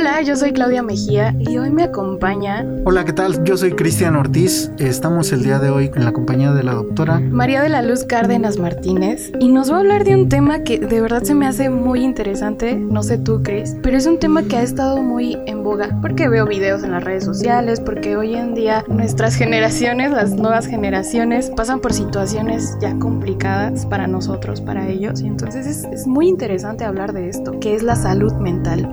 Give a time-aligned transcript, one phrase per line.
[0.00, 2.66] Hola, yo soy Claudia Mejía y hoy me acompaña.
[2.86, 3.44] Hola, ¿qué tal?
[3.44, 4.72] Yo soy Cristian Ortiz.
[4.78, 8.04] Estamos el día de hoy en la compañía de la doctora María de la Luz
[8.04, 11.46] Cárdenas Martínez y nos va a hablar de un tema que de verdad se me
[11.46, 12.76] hace muy interesante.
[12.76, 16.30] No sé tú, Cris, pero es un tema que ha estado muy en boga porque
[16.30, 21.50] veo videos en las redes sociales, porque hoy en día nuestras generaciones, las nuevas generaciones,
[21.54, 25.20] pasan por situaciones ya complicadas para nosotros, para ellos.
[25.20, 28.88] Y entonces es, es muy interesante hablar de esto, que es la salud mental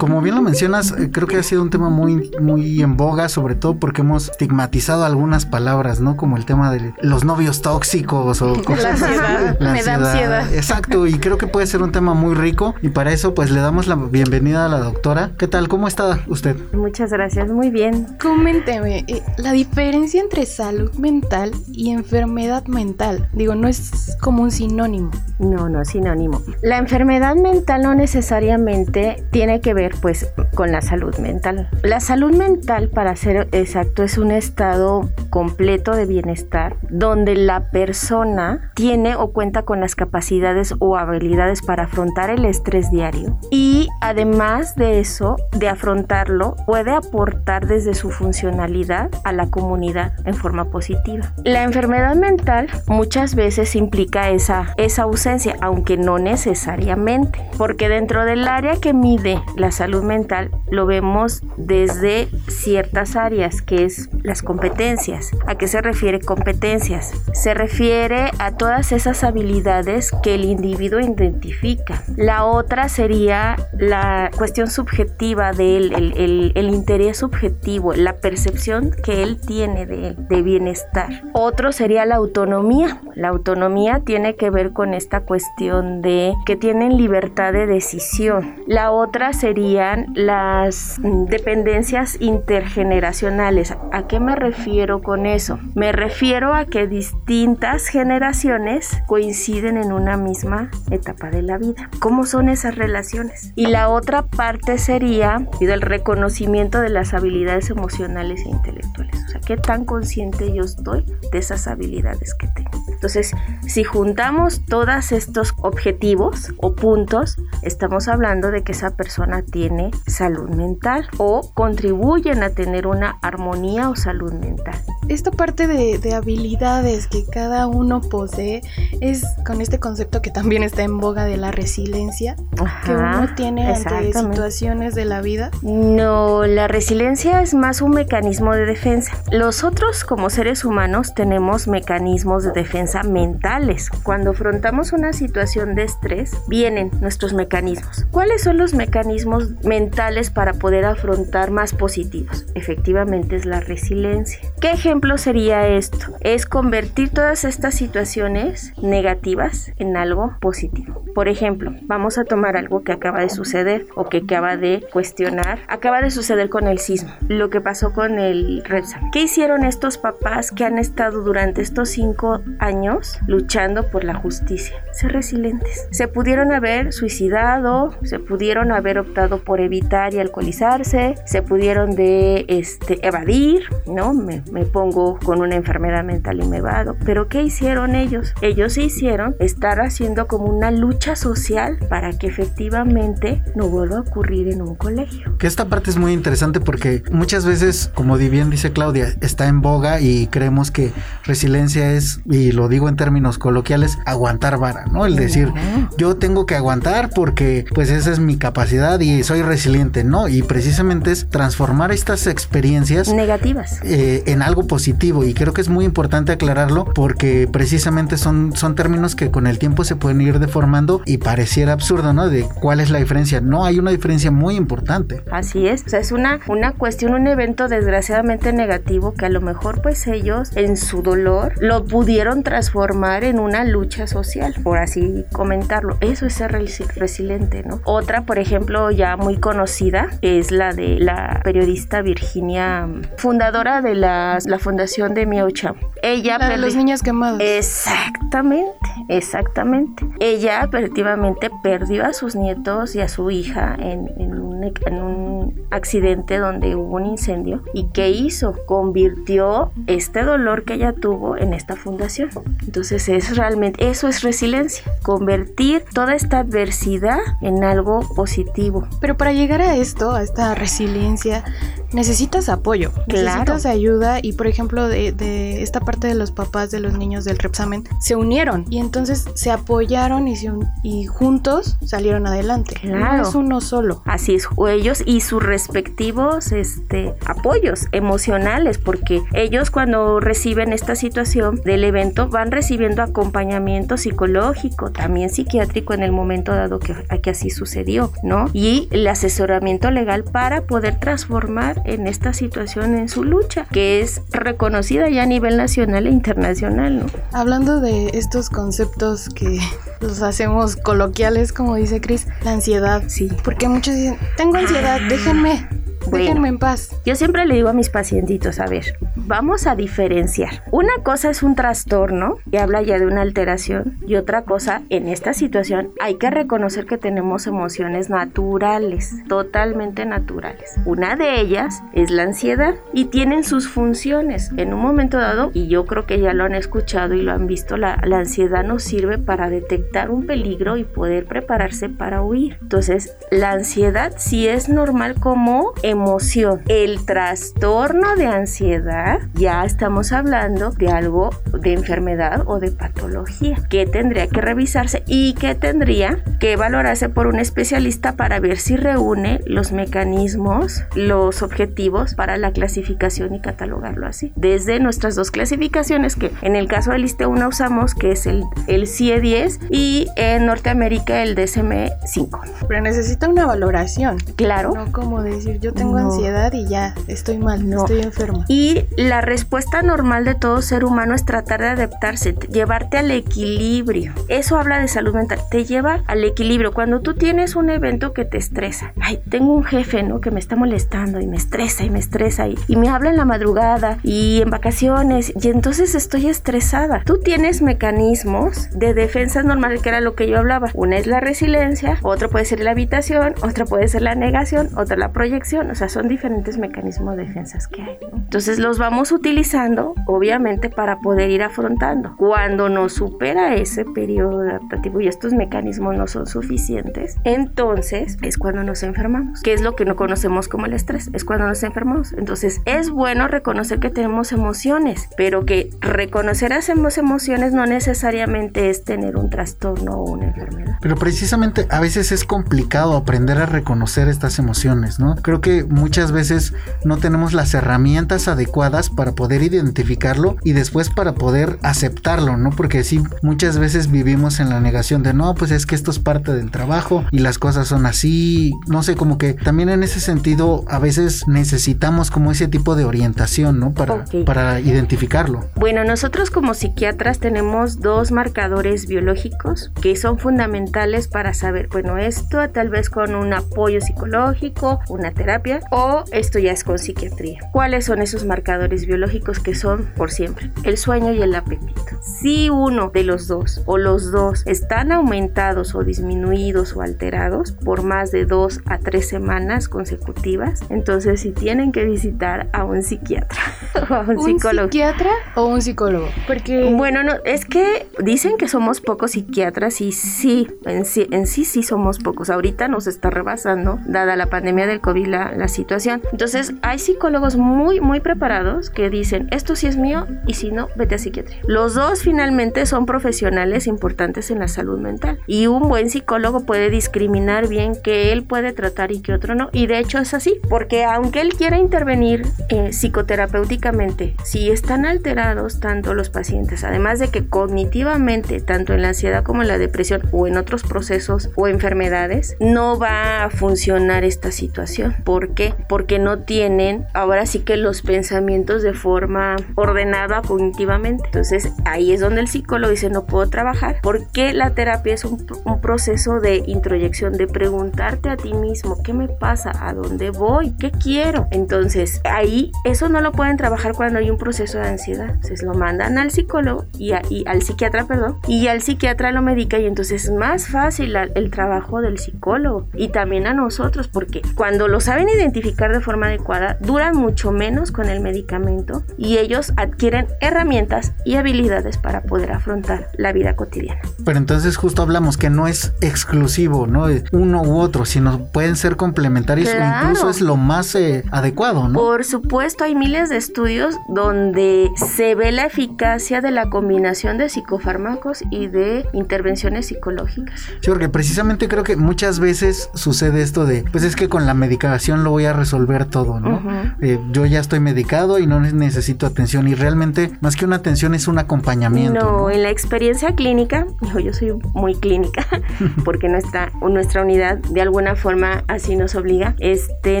[0.02, 3.28] como bien lo mencionas, eh, creo que ha sido un tema muy, muy en boga,
[3.28, 6.16] sobre todo porque hemos estigmatizado algunas palabras, ¿no?
[6.16, 10.52] Como el tema de los novios tóxicos o cosas la ansiedad, me da ansiedad.
[10.54, 13.60] Exacto, y creo que puede ser un tema muy rico y para eso pues le
[13.60, 15.30] damos la bienvenida a la doctora.
[15.38, 15.68] ¿Qué tal?
[15.68, 16.56] ¿Cómo está usted?
[16.72, 18.08] Muchas gracias, muy bien.
[18.20, 23.28] Coménteme, eh, la diferencia entre salud mental y enfermedad mental.
[23.34, 25.12] Digo, no es como un sinónimo.
[25.38, 26.42] No, no es sinónimo.
[26.60, 31.68] La enfermedad mental no necesariamente tiene que ver pues con la salud mental.
[31.82, 38.70] La salud mental, para ser exacto, es un estado completo de bienestar donde la persona
[38.74, 44.76] tiene o cuenta con las capacidades o habilidades para afrontar el estrés diario y además
[44.76, 51.32] de eso, de afrontarlo, puede aportar desde su funcionalidad a la comunidad en forma positiva.
[51.44, 58.46] La enfermedad mental muchas veces implica esa, esa ausencia, aunque no necesariamente, porque dentro del
[58.48, 65.32] área que mide la salud mental lo vemos desde ciertas áreas, que es las competencias.
[65.48, 67.12] ¿A qué se refiere competencias?
[67.32, 72.04] Se refiere a todas esas habilidades que el individuo identifica.
[72.16, 79.24] La otra sería la cuestión subjetiva de él, el, el interés subjetivo, la percepción que
[79.24, 81.22] él tiene de de bienestar.
[81.32, 83.00] Otro sería la autonomía.
[83.14, 88.56] La autonomía tiene que ver con esta cuestión de que tienen libertad de decisión.
[88.66, 89.32] La otra
[89.72, 93.74] serían las dependencias intergeneracionales.
[93.90, 95.58] ¿A qué me refiero con eso?
[95.74, 101.88] Me refiero a que distintas generaciones coinciden en una misma etapa de la vida.
[102.00, 103.52] ¿Cómo son esas relaciones?
[103.56, 109.24] Y la otra parte sería el reconocimiento de las habilidades emocionales e intelectuales.
[109.24, 112.70] O sea, ¿qué tan consciente yo estoy de esas habilidades que tengo?
[112.88, 113.32] Entonces,
[113.66, 120.48] si juntamos todos estos objetivos o puntos, estamos hablando de que esa persona tiene salud
[120.48, 124.74] mental o contribuyen a tener una armonía o salud mental.
[125.08, 128.62] Esta parte de, habilidades que cada uno posee
[129.00, 132.36] es con este concepto que también está en boga de la resiliencia
[132.84, 135.50] que uno tiene ante situaciones de la vida.
[135.62, 139.12] No, la resiliencia es más un mecanismo de defensa.
[139.30, 143.90] Los otros como seres humanos tenemos mecanismos de defensa mentales.
[144.02, 148.06] Cuando afrontamos una situación de estrés, vienen nuestros mecanismos.
[148.10, 152.46] ¿Cuáles son los mecanismos mentales para poder afrontar más positivos?
[152.54, 154.40] Efectivamente es la resiliencia.
[154.60, 155.98] ¿Qué ejemplo sería esto?
[156.20, 161.04] Es convertir todas estas situaciones negativas en algo positivo.
[161.14, 165.60] Por ejemplo, vamos a tomar algo que acaba de suceder o que acaba de cuestionar.
[165.68, 169.00] Acaba de suceder con el sismo, lo que pasó con el Repsa.
[169.12, 174.76] ¿Qué hicieron estos papás que han estado durante estos cinco años luchando por la justicia.
[174.92, 175.88] Ser resilientes.
[175.90, 182.44] Se pudieron haber suicidado, se pudieron haber optado por evitar y alcoholizarse, se pudieron de
[182.48, 184.14] este, evadir, ¿no?
[184.14, 186.96] Me, me pongo con una enfermedad mental y me evado.
[187.04, 188.34] Pero ¿qué hicieron ellos?
[188.40, 194.48] Ellos hicieron estar haciendo como una lucha social para que efectivamente no vuelva a ocurrir
[194.48, 195.36] en un colegio.
[195.38, 199.60] Que esta parte es muy interesante porque muchas veces, como bien dice Claudia, está en
[199.60, 200.92] boga y creemos que
[201.24, 205.06] resiliencia es, y lo digo en términos coloquiales, aguantar vara, ¿no?
[205.06, 205.52] El decir,
[205.96, 210.28] yo tengo que aguantar porque pues esa es mi capacidad y soy resiliente, ¿no?
[210.28, 215.68] Y precisamente es transformar estas experiencias negativas eh, en algo positivo y creo que es
[215.68, 220.38] muy importante aclararlo porque precisamente son, son términos que con el tiempo se pueden ir
[220.38, 222.28] deformando y pareciera absurdo, ¿no?
[222.28, 223.40] De cuál es la diferencia.
[223.40, 225.22] No, hay una diferencia muy importante.
[225.30, 229.40] Así es, o sea, es una, una cuestión, un evento desgraciadamente negativo que a lo
[229.40, 235.24] mejor pues ellos en su dolor lo pudieron transformar en una lucha social, por así
[235.32, 235.96] comentarlo.
[236.00, 237.80] Eso es ser resiliente, ¿no?
[237.84, 244.38] Otra, por ejemplo, ya muy conocida es la de la periodista Virginia, fundadora de la,
[244.44, 245.74] la fundación de Miaucha.
[246.02, 246.38] Ella...
[246.38, 247.40] La de los niños quemados.
[247.40, 248.72] Exactamente,
[249.08, 250.06] exactamente.
[250.20, 255.66] Ella efectivamente perdió a sus nietos y a su hija en, en, un, en un
[255.70, 257.62] accidente donde hubo un incendio.
[257.74, 258.54] ¿Y qué hizo?
[258.66, 262.30] Convirtió este dolor que ella tuvo en esta fundación.
[262.64, 268.86] Entonces es realmente, eso es resiliencia, convertir toda esta adversidad en algo positivo.
[269.00, 271.44] Pero para llegar a esto, a esta resiliencia,
[271.92, 276.80] necesitas apoyo, necesitas ayuda y por ejemplo de, de, esta parte de los papás de
[276.80, 282.26] los niños del Repsamen se unieron y entonces se apoyaron y, se y juntos salieron
[282.26, 282.74] adelante.
[282.80, 283.22] Claro.
[283.22, 284.02] No es uno solo.
[284.04, 291.60] Así es, ellos y sus respectivos este, apoyos emocionales porque ellos cuando reciben esta situación
[291.64, 297.50] del evento van recibiendo acompañamiento psicológico, también psiquiátrico en el momento dado que, que así
[297.50, 298.46] sucedió, ¿no?
[298.52, 304.22] Y el asesoramiento legal para poder transformar en esta situación en su lucha, que es
[304.30, 307.06] reconocida ya a nivel nacional e internacional, ¿no?
[307.32, 309.58] Hablando de estos conceptos que
[310.00, 313.04] los hacemos coloquiales, como dice Chris, la ansiedad.
[313.06, 313.28] Sí.
[313.44, 316.90] Porque muchos dicen, tengo ansiedad, déjenme Déjenme en paz.
[317.04, 320.62] Yo siempre le digo a mis pacientitos, a ver, vamos a diferenciar.
[320.70, 325.08] Una cosa es un trastorno y habla ya de una alteración y otra cosa, en
[325.08, 330.74] esta situación hay que reconocer que tenemos emociones naturales, totalmente naturales.
[330.84, 334.50] Una de ellas es la ansiedad y tienen sus funciones.
[334.56, 337.46] En un momento dado, y yo creo que ya lo han escuchado y lo han
[337.46, 342.58] visto, la, la ansiedad nos sirve para detectar un peligro y poder prepararse para huir.
[342.60, 346.62] Entonces, la ansiedad sí es normal como emoción.
[346.68, 353.86] El trastorno de ansiedad, ya estamos hablando de algo de enfermedad o de patología que
[353.86, 359.40] tendría que revisarse y que tendría que valorarse por un especialista para ver si reúne
[359.46, 364.32] los mecanismos, los objetivos para la clasificación y catalogarlo así.
[364.36, 368.86] Desde nuestras dos clasificaciones que en el caso del ISTE-1 usamos que es el, el
[368.86, 372.40] CIE-10 y en Norteamérica el DSM-5.
[372.68, 374.18] Pero necesita una valoración.
[374.36, 374.72] Claro.
[374.74, 377.82] No como decir yo tengo ansiedad y ya estoy mal, no.
[377.82, 378.44] estoy enfermo.
[378.48, 384.12] Y la respuesta normal de todo ser humano es tratar de adaptarse, llevarte al equilibrio.
[384.28, 386.72] Eso habla de salud mental, te lleva al equilibrio.
[386.72, 390.20] Cuando tú tienes un evento que te estresa, ay, tengo un jefe, ¿no?
[390.20, 393.16] Que me está molestando y me estresa y me estresa y, y me habla en
[393.16, 397.02] la madrugada y en vacaciones y entonces estoy estresada.
[397.04, 400.70] Tú tienes mecanismos de defensa normal, que era lo que yo hablaba.
[400.74, 404.96] Una es la resiliencia, otra puede ser la habitación, otra puede ser la negación, otra
[404.96, 407.98] la proyección o sea, son diferentes mecanismos de defensas que hay.
[408.12, 412.14] Entonces los vamos utilizando, obviamente, para poder ir afrontando.
[412.18, 418.62] Cuando nos supera ese periodo adaptativo y estos mecanismos no son suficientes, entonces es cuando
[418.64, 422.12] nos enfermamos, que es lo que no conocemos como el estrés, es cuando nos enfermamos.
[422.12, 428.84] Entonces es bueno reconocer que tenemos emociones, pero que reconocer hacemos emociones no necesariamente es
[428.84, 430.76] tener un trastorno o una enfermedad.
[430.82, 435.16] Pero precisamente a veces es complicado aprender a reconocer estas emociones, ¿no?
[435.16, 436.54] Creo que muchas veces
[436.84, 442.50] no tenemos las herramientas adecuadas para poder identificarlo y después para poder aceptarlo, ¿no?
[442.50, 445.98] Porque sí, muchas veces vivimos en la negación de no, pues es que esto es
[445.98, 450.00] parte del trabajo y las cosas son así, no sé, como que también en ese
[450.00, 453.72] sentido a veces necesitamos como ese tipo de orientación, ¿no?
[453.72, 455.48] Para, para identificarlo.
[455.56, 462.48] Bueno, nosotros como psiquiatras tenemos dos marcadores biológicos que son fundamentales para saber, bueno, esto
[462.50, 467.40] tal vez con un apoyo psicológico, una terapia, o esto ya es con psiquiatría.
[467.52, 470.50] ¿Cuáles son esos marcadores biológicos que son por siempre?
[470.64, 471.82] El sueño y el apetito.
[472.02, 477.82] Si uno de los dos o los dos están aumentados o disminuidos o alterados por
[477.82, 483.40] más de dos a tres semanas consecutivas, entonces si tienen que visitar a un psiquiatra
[483.90, 484.66] o a un, psicólogo.
[484.66, 486.08] ¿Un psiquiatra o un psicólogo?
[486.26, 491.26] Porque bueno, no, es que dicen que somos pocos psiquiatras y sí, en sí, en
[491.26, 492.30] sí sí somos pocos.
[492.30, 496.02] Ahorita nos está rebasando, dada la pandemia del COVID, la, la situación.
[496.12, 500.68] Entonces, hay psicólogos muy, muy preparados que dicen, esto sí es mío y si no,
[500.76, 501.40] vete a psiquiatría.
[501.46, 506.70] Los dos finalmente son profesionales importantes en la salud mental y un buen psicólogo puede
[506.70, 509.50] discriminar bien que él puede tratar y que otro no.
[509.52, 515.58] Y de hecho es así, porque aunque él quiera intervenir eh, psicoterapéuticamente, si están alterados
[515.58, 520.02] tanto los pacientes, además de que cognitivamente, tanto en la ansiedad como en la depresión
[520.12, 524.94] o en otros procesos o enfermedades, no va a funcionar esta situación.
[525.02, 525.54] ¿Por qué?
[525.68, 531.04] Porque no tienen ahora sí que los pensamientos de forma ordenada cognitivamente.
[531.06, 535.26] Entonces ahí es donde el psicólogo dice no puedo trabajar porque la terapia es un,
[535.62, 540.70] proceso de introyección, de preguntarte a ti mismo qué me pasa, a dónde voy, qué
[540.70, 541.28] quiero.
[541.30, 545.10] Entonces ahí eso no lo pueden trabajar cuando hay un proceso de ansiedad.
[545.10, 549.66] Entonces lo mandan al psicólogo y, al psiquiatra, perdón, y al psiquiatra lo medica y
[549.66, 554.80] entonces es más fácil el trabajo del psicólogo y también a nosotros porque cuando lo
[554.80, 560.92] saben identificar de forma adecuada duran mucho menos con el medicamento y ellos adquieren herramientas
[561.04, 563.80] y habilidades para poder afrontar la vida cotidiana.
[564.04, 566.86] Pero entonces justo hablamos que no es exclusivo, ¿no?
[567.12, 571.78] Uno u otro, sino pueden ser complementarios o incluso es lo más eh, adecuado, ¿no?
[571.78, 577.28] Por supuesto, hay miles de estudios donde se ve la eficacia de la combinación de
[577.28, 580.40] psicofármacos y de intervenciones psicológicas.
[580.60, 584.34] Sí, porque precisamente creo que muchas veces sucede esto de, pues es que con la
[584.34, 586.42] medicación lo voy a resolver todo, ¿no?
[586.80, 590.94] Eh, yo ya estoy medicado y no necesito atención y realmente más que una atención
[590.94, 592.00] es un acompañamiento.
[592.00, 593.66] No, en la experiencia clínica,
[594.02, 595.26] yo soy muy clínica
[595.84, 600.00] porque nuestra, nuestra unidad de alguna forma así nos obliga, este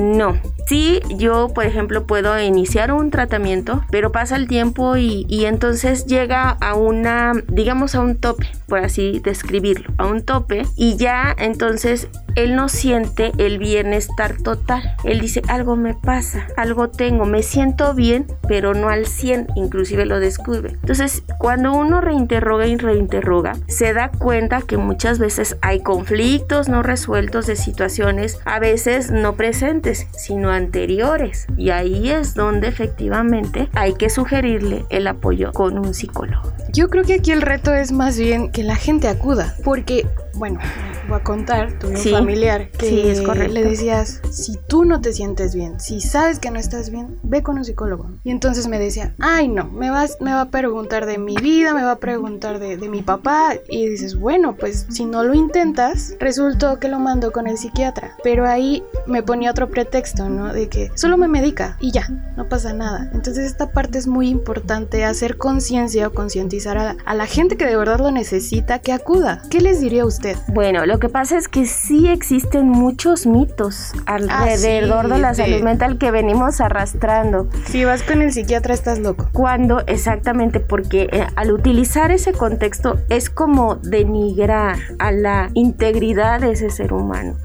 [0.00, 0.36] no.
[0.66, 6.06] Sí, yo por ejemplo puedo iniciar un tratamiento, pero pasa el tiempo y, y entonces
[6.06, 11.34] llega a una, digamos a un tope, por así describirlo, a un tope y ya
[11.38, 14.91] entonces él no siente el bienestar total.
[15.04, 20.06] Él dice, algo me pasa, algo tengo, me siento bien, pero no al 100, inclusive
[20.06, 20.72] lo descubre.
[20.74, 26.82] Entonces, cuando uno reinterroga y reinterroga, se da cuenta que muchas veces hay conflictos no
[26.82, 31.46] resueltos de situaciones, a veces no presentes, sino anteriores.
[31.56, 36.52] Y ahí es donde efectivamente hay que sugerirle el apoyo con un psicólogo.
[36.72, 40.06] Yo creo que aquí el reto es más bien que la gente acuda, porque
[40.42, 40.58] bueno,
[41.06, 43.14] voy a contar, tuve un familiar que
[43.48, 47.44] le decías, si tú no te sientes bien, si sabes que no estás bien, ve
[47.44, 48.10] con un psicólogo.
[48.24, 51.74] Y entonces me decía, ay no, me, vas, me va a preguntar de mi vida,
[51.74, 53.54] me va a preguntar de, de mi papá.
[53.68, 58.16] Y dices, bueno, pues si no lo intentas, resultó que lo mando con el psiquiatra.
[58.24, 60.52] Pero ahí me ponía otro pretexto, ¿no?
[60.52, 63.08] De que solo me medica y ya, no pasa nada.
[63.14, 67.66] Entonces esta parte es muy importante, hacer conciencia o concientizar a, a la gente que
[67.66, 69.42] de verdad lo necesita, que acuda.
[69.48, 70.31] ¿Qué les diría usted?
[70.48, 75.98] Bueno, lo que pasa es que sí existen muchos mitos alrededor de la salud mental
[75.98, 77.48] que venimos arrastrando.
[77.66, 79.28] Si vas con el psiquiatra estás loco.
[79.32, 79.82] ¿Cuándo?
[79.86, 86.70] Exactamente, porque eh, al utilizar ese contexto es como denigrar a la integridad de ese
[86.70, 87.36] ser humano.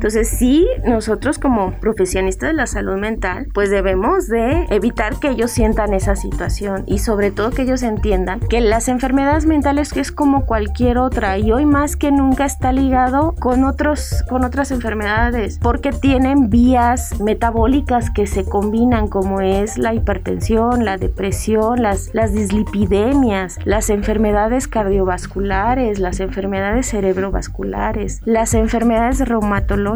[0.00, 5.50] Entonces sí, nosotros como profesionistas de la salud mental, pues debemos de evitar que ellos
[5.50, 10.10] sientan esa situación y sobre todo que ellos entiendan que las enfermedades mentales que es
[10.10, 15.58] como cualquier otra y hoy más que nunca está ligado con otros con otras enfermedades
[15.58, 22.32] porque tienen vías metabólicas que se combinan como es la hipertensión, la depresión, las las
[22.32, 29.89] dislipidemias, las enfermedades cardiovasculares, las enfermedades cerebrovasculares, las enfermedades reumatológicas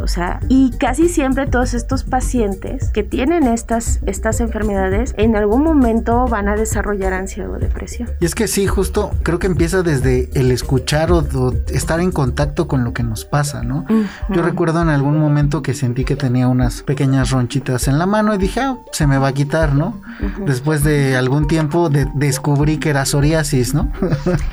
[0.00, 5.62] o sea, y casi siempre todos estos pacientes que tienen estas, estas enfermedades en algún
[5.62, 8.10] momento van a desarrollar ansiedad o depresión.
[8.20, 11.24] Y es que sí, justo creo que empieza desde el escuchar o,
[11.72, 13.86] estar en contacto con lo que nos pasa, ¿no?
[14.28, 18.34] Yo recuerdo en algún momento que sentí que tenía unas pequeñas ronchitas en la mano
[18.34, 20.00] y dije, ah, se me va a quitar, ¿no?
[20.46, 23.90] Después de algún tiempo descubrí que era psoriasis, ¿no?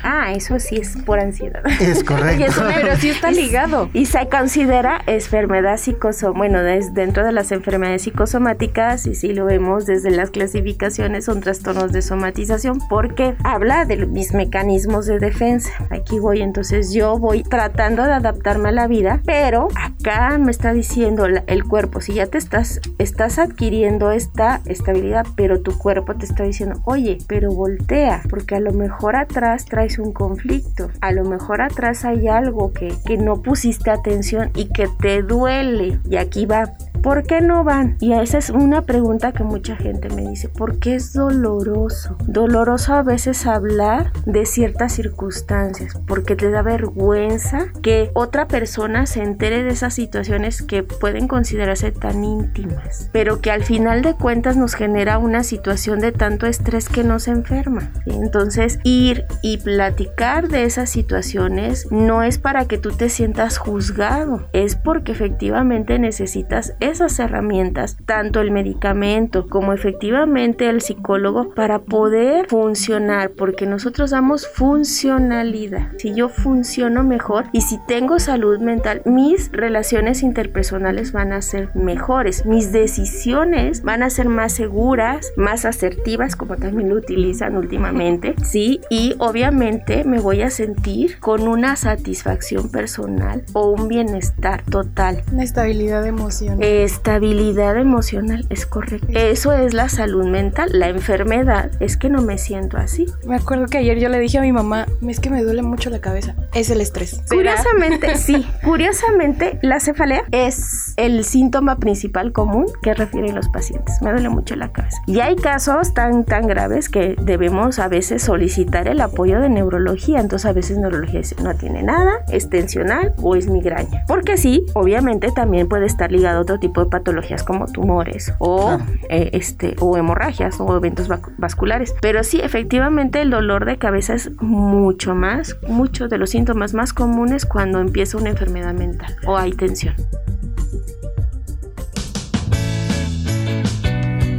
[0.02, 1.62] ah, eso sí es por ansiedad.
[1.80, 2.62] Es correcto.
[2.74, 3.90] pero sí está ligado.
[3.92, 9.86] Y se considera enfermedad psicosomática, bueno, dentro de las enfermedades psicosomáticas, y si lo vemos
[9.86, 15.70] desde las clasificaciones, son trastornos de somatización, porque habla de mis mecanismos de defensa.
[15.90, 20.72] Aquí voy, entonces yo voy tratando de adaptarme a la vida, pero acá me está
[20.72, 26.24] diciendo el cuerpo, si ya te estás, estás adquiriendo esta estabilidad, pero tu cuerpo te
[26.24, 31.24] está diciendo, oye, pero voltea, porque a lo mejor atrás traes un conflicto, a lo
[31.24, 36.00] mejor atrás hay algo que, que no pusiste atención y que te duele.
[36.08, 36.72] Y aquí va,
[37.02, 37.96] ¿por qué no van?
[38.00, 42.16] Y esa es una pregunta que mucha gente me dice, ¿por qué es doloroso?
[42.26, 49.22] Doloroso a veces hablar de ciertas circunstancias, porque te da vergüenza que otra persona se
[49.22, 54.56] entere de esas situaciones que pueden considerarse tan íntimas, pero que al final de cuentas
[54.56, 57.92] nos genera una situación de tanto estrés que nos enferma.
[58.06, 64.48] Entonces, ir y platicar de esas situaciones no es para que tú te sientas juzgado,
[64.52, 72.46] es porque efectivamente necesitas esas herramientas, tanto el medicamento como efectivamente el psicólogo, para poder
[72.48, 75.92] funcionar, porque nosotros damos funcionalidad.
[75.98, 81.70] Si yo funciono mejor y si tengo salud mental, mis relaciones interpersonales van a ser
[81.74, 88.34] mejores, mis decisiones van a ser más seguras, más asertivas, como también lo utilizan últimamente,
[88.44, 88.80] ¿sí?
[88.90, 95.22] Y obviamente me voy a sentir con una satisfacción personal o un bienestar total.
[95.32, 96.62] Una estabilidad emocional.
[96.84, 99.08] Estabilidad emocional, es correcto.
[99.12, 100.70] Eso es la salud mental.
[100.72, 103.06] La enfermedad es que no me siento así.
[103.26, 105.90] Me acuerdo que ayer yo le dije a mi mamá, es que me duele mucho
[105.90, 106.36] la cabeza.
[106.54, 107.20] Es el estrés.
[107.28, 108.46] Curiosamente, sí.
[108.64, 114.00] Curiosamente, la cefalea es el síntoma principal común que refieren los pacientes.
[114.00, 114.98] Me duele mucho la cabeza.
[115.08, 120.20] Y hay casos tan, tan graves que debemos a veces solicitar el apoyo de neurología.
[120.20, 124.04] Entonces a veces neurología dice, no tiene nada, es tensional o es migraña.
[124.06, 128.78] Porque sí, obviamente también puede estar ligado a otro tipo de patologías como tumores o,
[129.08, 131.08] eh, este, o hemorragias o eventos
[131.38, 131.94] vasculares.
[132.00, 136.92] Pero sí, efectivamente el dolor de cabeza es mucho más, muchos de los síntomas más
[136.92, 139.94] comunes cuando empieza una enfermedad mental o hay tensión.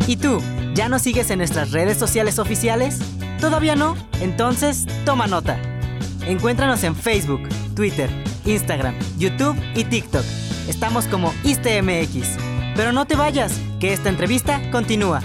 [0.08, 0.40] ¿Y tú?
[0.74, 3.00] ¿Ya nos sigues en nuestras redes sociales oficiales?
[3.40, 3.96] ¿Todavía no?
[4.22, 5.58] Entonces, toma nota.
[6.26, 8.10] Encuéntranos en Facebook, Twitter,
[8.46, 10.49] Instagram, YouTube y TikTok.
[10.70, 12.38] Estamos como ISTMX.
[12.76, 15.20] Pero no te vayas, que esta entrevista continúa.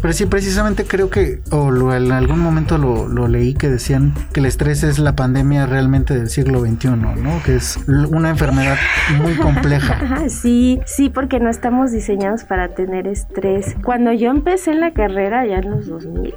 [0.00, 4.46] Pero sí, precisamente creo que, o en algún momento lo, leí que decían que el
[4.46, 7.42] estrés es la pandemia realmente del siglo XXI, ¿no?
[7.44, 8.76] Que es una enfermedad
[9.20, 9.98] muy compleja.
[10.28, 13.76] Sí, sí, porque no estamos diseñados para tener estrés.
[13.84, 16.34] Cuando yo empecé en la carrera, ya en los 2000,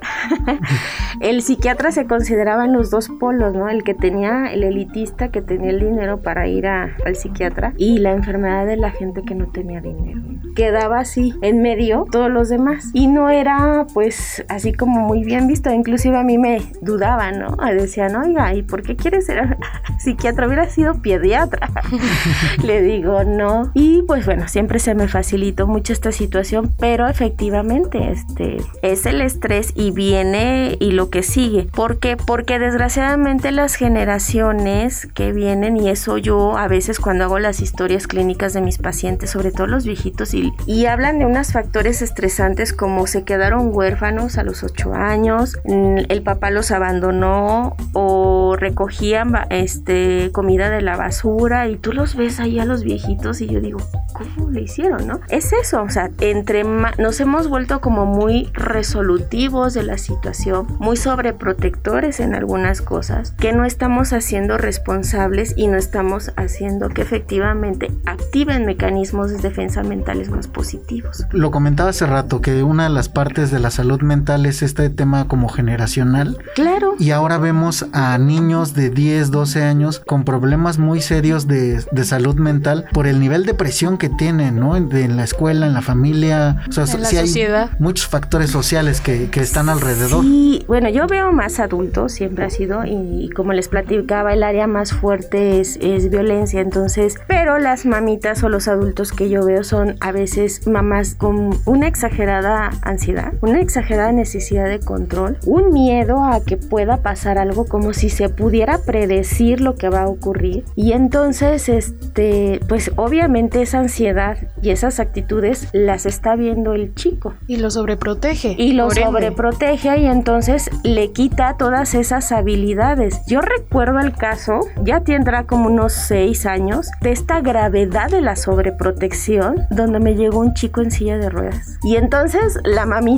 [1.21, 3.67] el psiquiatra se consideraba en los dos polos, ¿no?
[3.67, 8.11] El que tenía, el elitista que tenía el dinero para ir al psiquiatra y la
[8.11, 10.21] enfermedad de la gente que no tenía dinero.
[10.55, 12.89] Quedaba así, en medio, todos los demás.
[12.93, 13.58] Y no era
[13.93, 17.57] pues así como muy bien visto, inclusive a mí me dudaban, ¿no?
[17.73, 19.57] Decían, oiga, ¿y por qué quieres ser
[19.99, 20.47] psiquiatra?
[20.47, 21.69] Hubiera sido pediatra.
[22.63, 23.71] Le digo, no.
[23.73, 29.21] Y pues bueno, siempre se me facilitó mucho esta situación, pero efectivamente, este, es el
[29.21, 31.67] estrés y viene y lo que sigue.
[31.73, 32.17] ¿Por qué?
[32.17, 38.07] Porque desgraciadamente las generaciones que vienen, y eso yo a veces cuando hago las historias
[38.07, 42.73] clínicas de mis pacientes, sobre todo los viejitos, y, y hablan de unos factores estresantes
[42.73, 49.33] como se quedan quedaron huérfanos a los 8 años, el papá los abandonó o recogían
[49.49, 53.61] este, comida de la basura y tú los ves ahí a los viejitos y yo
[53.61, 53.79] digo,
[54.11, 55.21] ¿cómo le hicieron, no?
[55.29, 60.97] Es eso, o sea, entre nos hemos vuelto como muy resolutivos de la situación, muy
[60.97, 67.89] sobreprotectores en algunas cosas, que no estamos haciendo responsables y no estamos haciendo que efectivamente
[68.05, 71.25] activen mecanismos de defensa mentales más positivos.
[71.31, 74.89] Lo comentaba hace rato que una de las partes de la salud mental es este
[74.89, 76.39] tema como generacional.
[76.55, 76.95] Claro.
[76.99, 82.35] Y ahora vemos a niños de 10, 12 años con problemas muy serios de, salud
[82.35, 84.75] mental por el nivel de presión que tienen, ¿no?
[84.75, 86.63] en la escuela, en la familia.
[86.67, 87.69] O sea, en la sociedad.
[87.71, 90.23] Hay muchos factores sociales que, que están alrededor.
[90.23, 94.65] Sí, bueno, yo veo más adultos, siempre ha sido, y como les platicaba, el área
[94.65, 99.63] más fuerte es, es violencia, entonces, pero las mamitas o los adultos que yo veo
[99.63, 106.23] son a veces mamás con una exagerada ansiedad una exagerada necesidad de control, un miedo
[106.23, 110.65] a que pueda pasar algo como si se pudiera predecir lo que va a ocurrir.
[110.75, 117.33] Y entonces este pues obviamente esa ansiedad y esas actitudes las está viendo el chico.
[117.47, 123.21] Y lo sobreprotege y lo sobreprotege y entonces le quita todas esas habilidades.
[123.27, 128.35] Yo recuerdo el caso, ya tendrá como unos seis años, de esta gravedad de la
[128.35, 131.79] sobreprotección donde me llegó un chico en silla de ruedas.
[131.83, 133.08] Y entonces la mami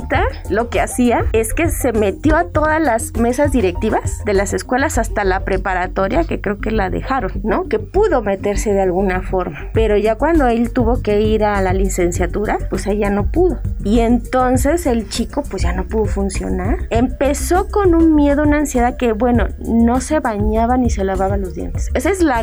[0.50, 4.98] lo que hacía es que se metió a todas las mesas directivas de las escuelas
[4.98, 7.68] hasta la preparatoria, que creo que la dejaron, ¿no?
[7.68, 9.70] Que pudo meterse de alguna forma.
[9.72, 13.60] Pero ya cuando él tuvo que ir a la licenciatura, pues ella no pudo.
[13.84, 16.78] Y entonces el chico pues ya no pudo funcionar.
[16.90, 21.54] Empezó con un miedo, una ansiedad que, bueno, no se bañaba ni se lavaba los
[21.54, 21.90] dientes.
[21.94, 22.40] Ese es la,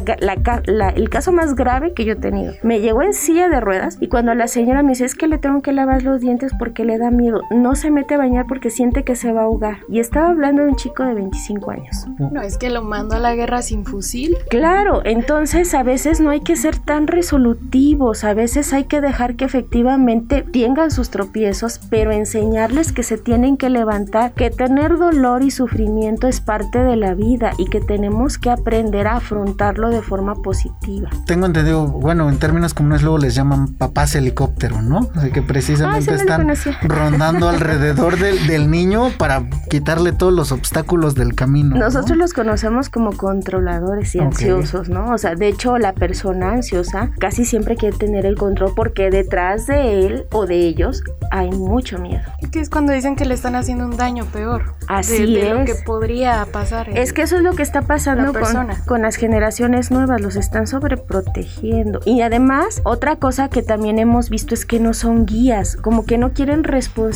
[0.95, 2.53] el caso más grave que yo he tenido.
[2.63, 5.37] Me llegó en silla de ruedas y cuando la señora me dice es que le
[5.37, 8.69] tengo que lavar los dientes porque le da miedo, no se mete a bañar porque
[8.69, 9.79] siente que se va a ahogar.
[9.89, 12.05] Y estaba hablando de un chico de 25 años.
[12.31, 14.37] No, es que lo mando a la guerra sin fusil.
[14.49, 19.35] Claro, entonces a veces no hay que ser tan resolutivos, a veces hay que dejar
[19.35, 25.43] que efectivamente tengan sus tropiezos, pero enseñarles que se tienen que levantar, que tener dolor
[25.43, 30.01] y sufrimiento es parte de la vida y que tenemos que aprender a afrontarlo de
[30.01, 31.09] forma positiva.
[31.25, 35.09] Tengo entendido, bueno, en términos comunes luego les llaman papás helicóptero, ¿no?
[35.15, 36.47] O sea, que precisamente ah, están
[36.83, 41.75] rondando alrededor del, del, niño para quitarle todos los obstáculos del camino.
[41.75, 45.13] Nosotros los conocemos como controladores y ansiosos, ¿no?
[45.13, 49.67] O sea, de hecho la persona ansiosa casi siempre quiere tener el control porque detrás
[49.67, 52.23] de él o de ellos hay mucho miedo.
[52.51, 54.73] Que es cuando dicen que le están haciendo un daño peor.
[54.87, 55.53] Así de, es.
[55.53, 56.89] lo que podría pasar.
[56.89, 60.67] Es que eso es lo que está pasando con, con las generaciones nuevas, los están
[60.67, 61.99] sobreprotegiendo.
[62.05, 66.17] Y además, otra cosa que también hemos visto es que no son guías, como que
[66.17, 66.63] no quieren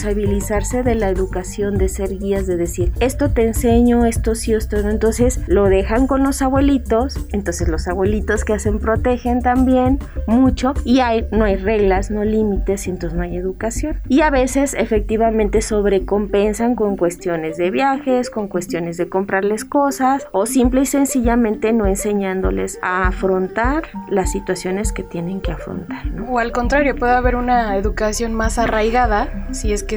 [0.04, 4.82] responsabilizarse de la educación, de ser guías, de decir, esto te enseño, esto sí, esto
[4.82, 4.90] no.
[4.90, 11.00] Entonces lo dejan con los abuelitos, entonces los abuelitos que hacen protegen también mucho y
[11.00, 14.00] hay, no hay reglas, no límites entonces no hay educación.
[14.10, 20.46] Y a veces efectivamente sobrecompensan con cuestiones de viajes, con cuestiones de comprarles cosas o
[20.46, 26.04] simple y sencillamente no enseñándoles a afrontar las situaciones que tienen que afrontar.
[26.28, 29.93] O al contrario, puede haber una educación más arraigada si es que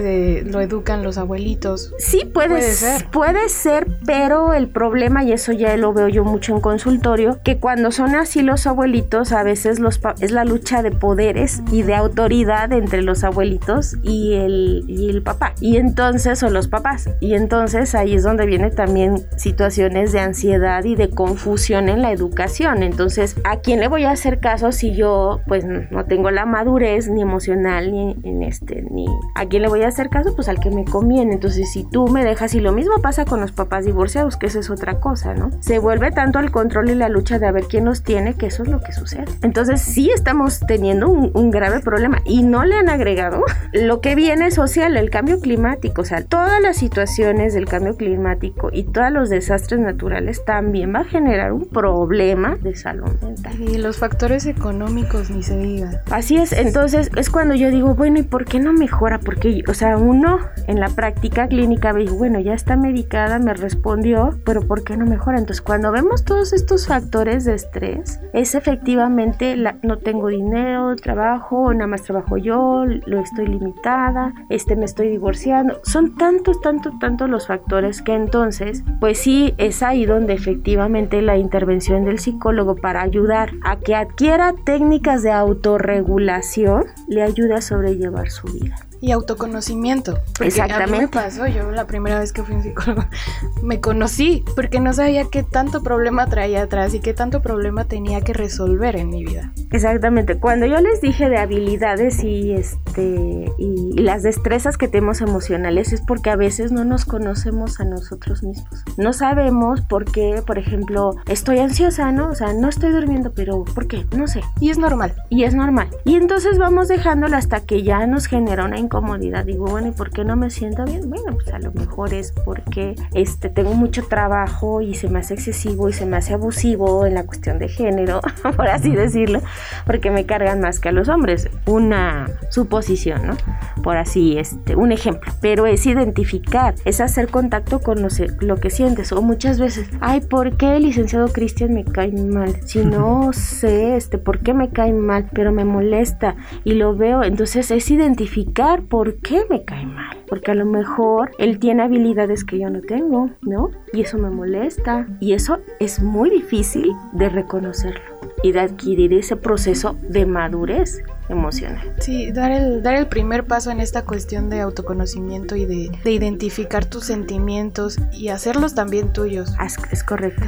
[0.46, 1.92] lo educan los abuelitos.
[1.98, 3.06] Sí, puede, ser.
[3.10, 7.58] Puede ser, pero el problema, y eso ya lo veo yo mucho en consultorio, que
[7.58, 11.94] cuando son así los abuelitos, a veces los es la lucha de poderes y de
[11.94, 15.54] autoridad entre los abuelitos y el, y el papá.
[15.60, 17.10] Y entonces, o los papás.
[17.20, 22.12] Y entonces ahí es donde vienen también situaciones de ansiedad y de confusión en la
[22.12, 22.82] educación.
[22.82, 27.08] Entonces, ¿a quién le voy a hacer caso si yo pues no tengo la madurez
[27.08, 30.34] ni emocional ni en este ni a quién le voy a hacer caso?
[30.34, 31.34] Pues al que me conviene.
[31.34, 34.60] Entonces, si tú me dejas y lo mismo pasa con los papás divorciados, que eso
[34.60, 35.50] es otra cosa, ¿no?
[35.60, 38.46] Se vuelve tanto el control y la lucha de a ver quién nos tiene que
[38.46, 39.24] eso es lo que sucede.
[39.42, 44.14] Entonces, sí estamos teniendo un, un grave problema y no le han agregado lo que
[44.14, 49.12] viene social, el cambio climático, o sea, todas las situaciones del cambio climático y todos
[49.12, 53.60] los desastres naturales también va a generar un problema de salud mental.
[53.60, 56.02] Y los factores económicos ni se diga.
[56.10, 59.18] Así es, entonces es cuando yo digo, bueno, ¿y por qué no mejora?
[59.18, 64.38] Porque, o sea, uno en la práctica clínica ve, bueno, ya está medicada, me respondió,
[64.44, 65.38] pero ¿por qué no mejora?
[65.38, 71.72] Entonces, cuando vemos todos estos factores de estrés, es efectivamente, la, no tengo dinero, trabajo,
[71.72, 75.80] nada más trabajo yo, lo estoy limitada, este me estoy divorciando.
[75.82, 81.36] Son tantos, tantos, tantos los factores que entonces, pues sí, es ahí donde efectivamente la
[81.36, 88.30] intervención del psicólogo para ayudar a que adquiera técnicas de autorregulación le ayuda a sobrellevar
[88.30, 90.18] su vida y autoconocimiento.
[90.40, 90.94] Exactamente.
[90.94, 93.04] A mí me pasó, yo la primera vez que fui un psicólogo
[93.62, 98.20] me conocí porque no sabía qué tanto problema traía atrás y qué tanto problema tenía
[98.20, 99.52] que resolver en mi vida.
[99.70, 100.38] Exactamente.
[100.38, 106.00] Cuando yo les dije de habilidades y este y, las destrezas que tenemos emocionales es
[106.00, 108.84] porque a veces no nos conocemos a nosotros mismos.
[108.96, 112.28] No sabemos por qué, por ejemplo, estoy ansiosa, ¿no?
[112.28, 114.06] O sea, no estoy durmiendo, pero ¿por qué?
[114.16, 114.42] No sé.
[114.60, 115.14] Y es normal.
[115.28, 115.88] Y es normal.
[116.04, 119.44] Y entonces vamos dejándolo hasta que ya nos genera una incomodidad.
[119.44, 121.08] Digo, bueno, ¿y por qué no me siento bien?
[121.08, 125.34] Bueno, pues a lo mejor es porque este, tengo mucho trabajo y se me hace
[125.34, 128.20] excesivo y se me hace abusivo en la cuestión de género,
[128.56, 129.40] por así decirlo,
[129.84, 131.48] porque me cargan más que a los hombres.
[131.66, 133.36] Una suposición, ¿no?
[133.82, 135.32] Por así, este, un ejemplo.
[135.40, 138.08] Pero es identificar, es hacer contacto con lo,
[138.40, 139.12] lo que sientes.
[139.12, 142.56] O muchas veces, ay, ¿por qué el licenciado Cristian me cae mal?
[142.64, 145.28] Si no sé, este, ¿por qué me cae mal?
[145.32, 147.22] Pero me molesta y lo veo.
[147.22, 150.16] Entonces es identificar por qué me cae mal.
[150.28, 153.70] Porque a lo mejor él tiene habilidades que yo no tengo, ¿no?
[153.92, 155.06] Y eso me molesta.
[155.20, 158.00] Y eso es muy difícil de reconocerlo
[158.42, 161.92] y de adquirir ese proceso de madurez emocional.
[161.98, 166.84] Sí, dar el, dar el primer paso en esta cuestión de autoconocimiento y de, identificar
[166.84, 169.52] tus sentimientos y hacerlos también tuyos.
[169.90, 170.44] Es, correcto.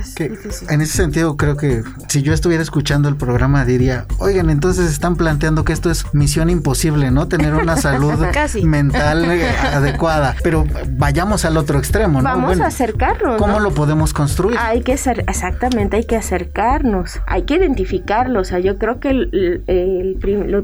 [0.69, 5.17] en ese sentido, creo que si yo estuviera escuchando el programa diría, oigan, entonces están
[5.17, 7.29] planteando que esto es misión imposible, ¿no?
[7.29, 8.14] Tener una salud
[8.62, 9.27] mental
[9.73, 10.37] adecuada.
[10.43, 12.25] Pero vayamos al otro extremo, ¿no?
[12.25, 13.37] Vamos a acercarnos.
[13.37, 14.59] ¿Cómo lo podemos construir?
[14.59, 18.41] Hay que ser, exactamente, hay que acercarnos, hay que identificarlo.
[18.41, 20.17] O sea, yo creo que el, el,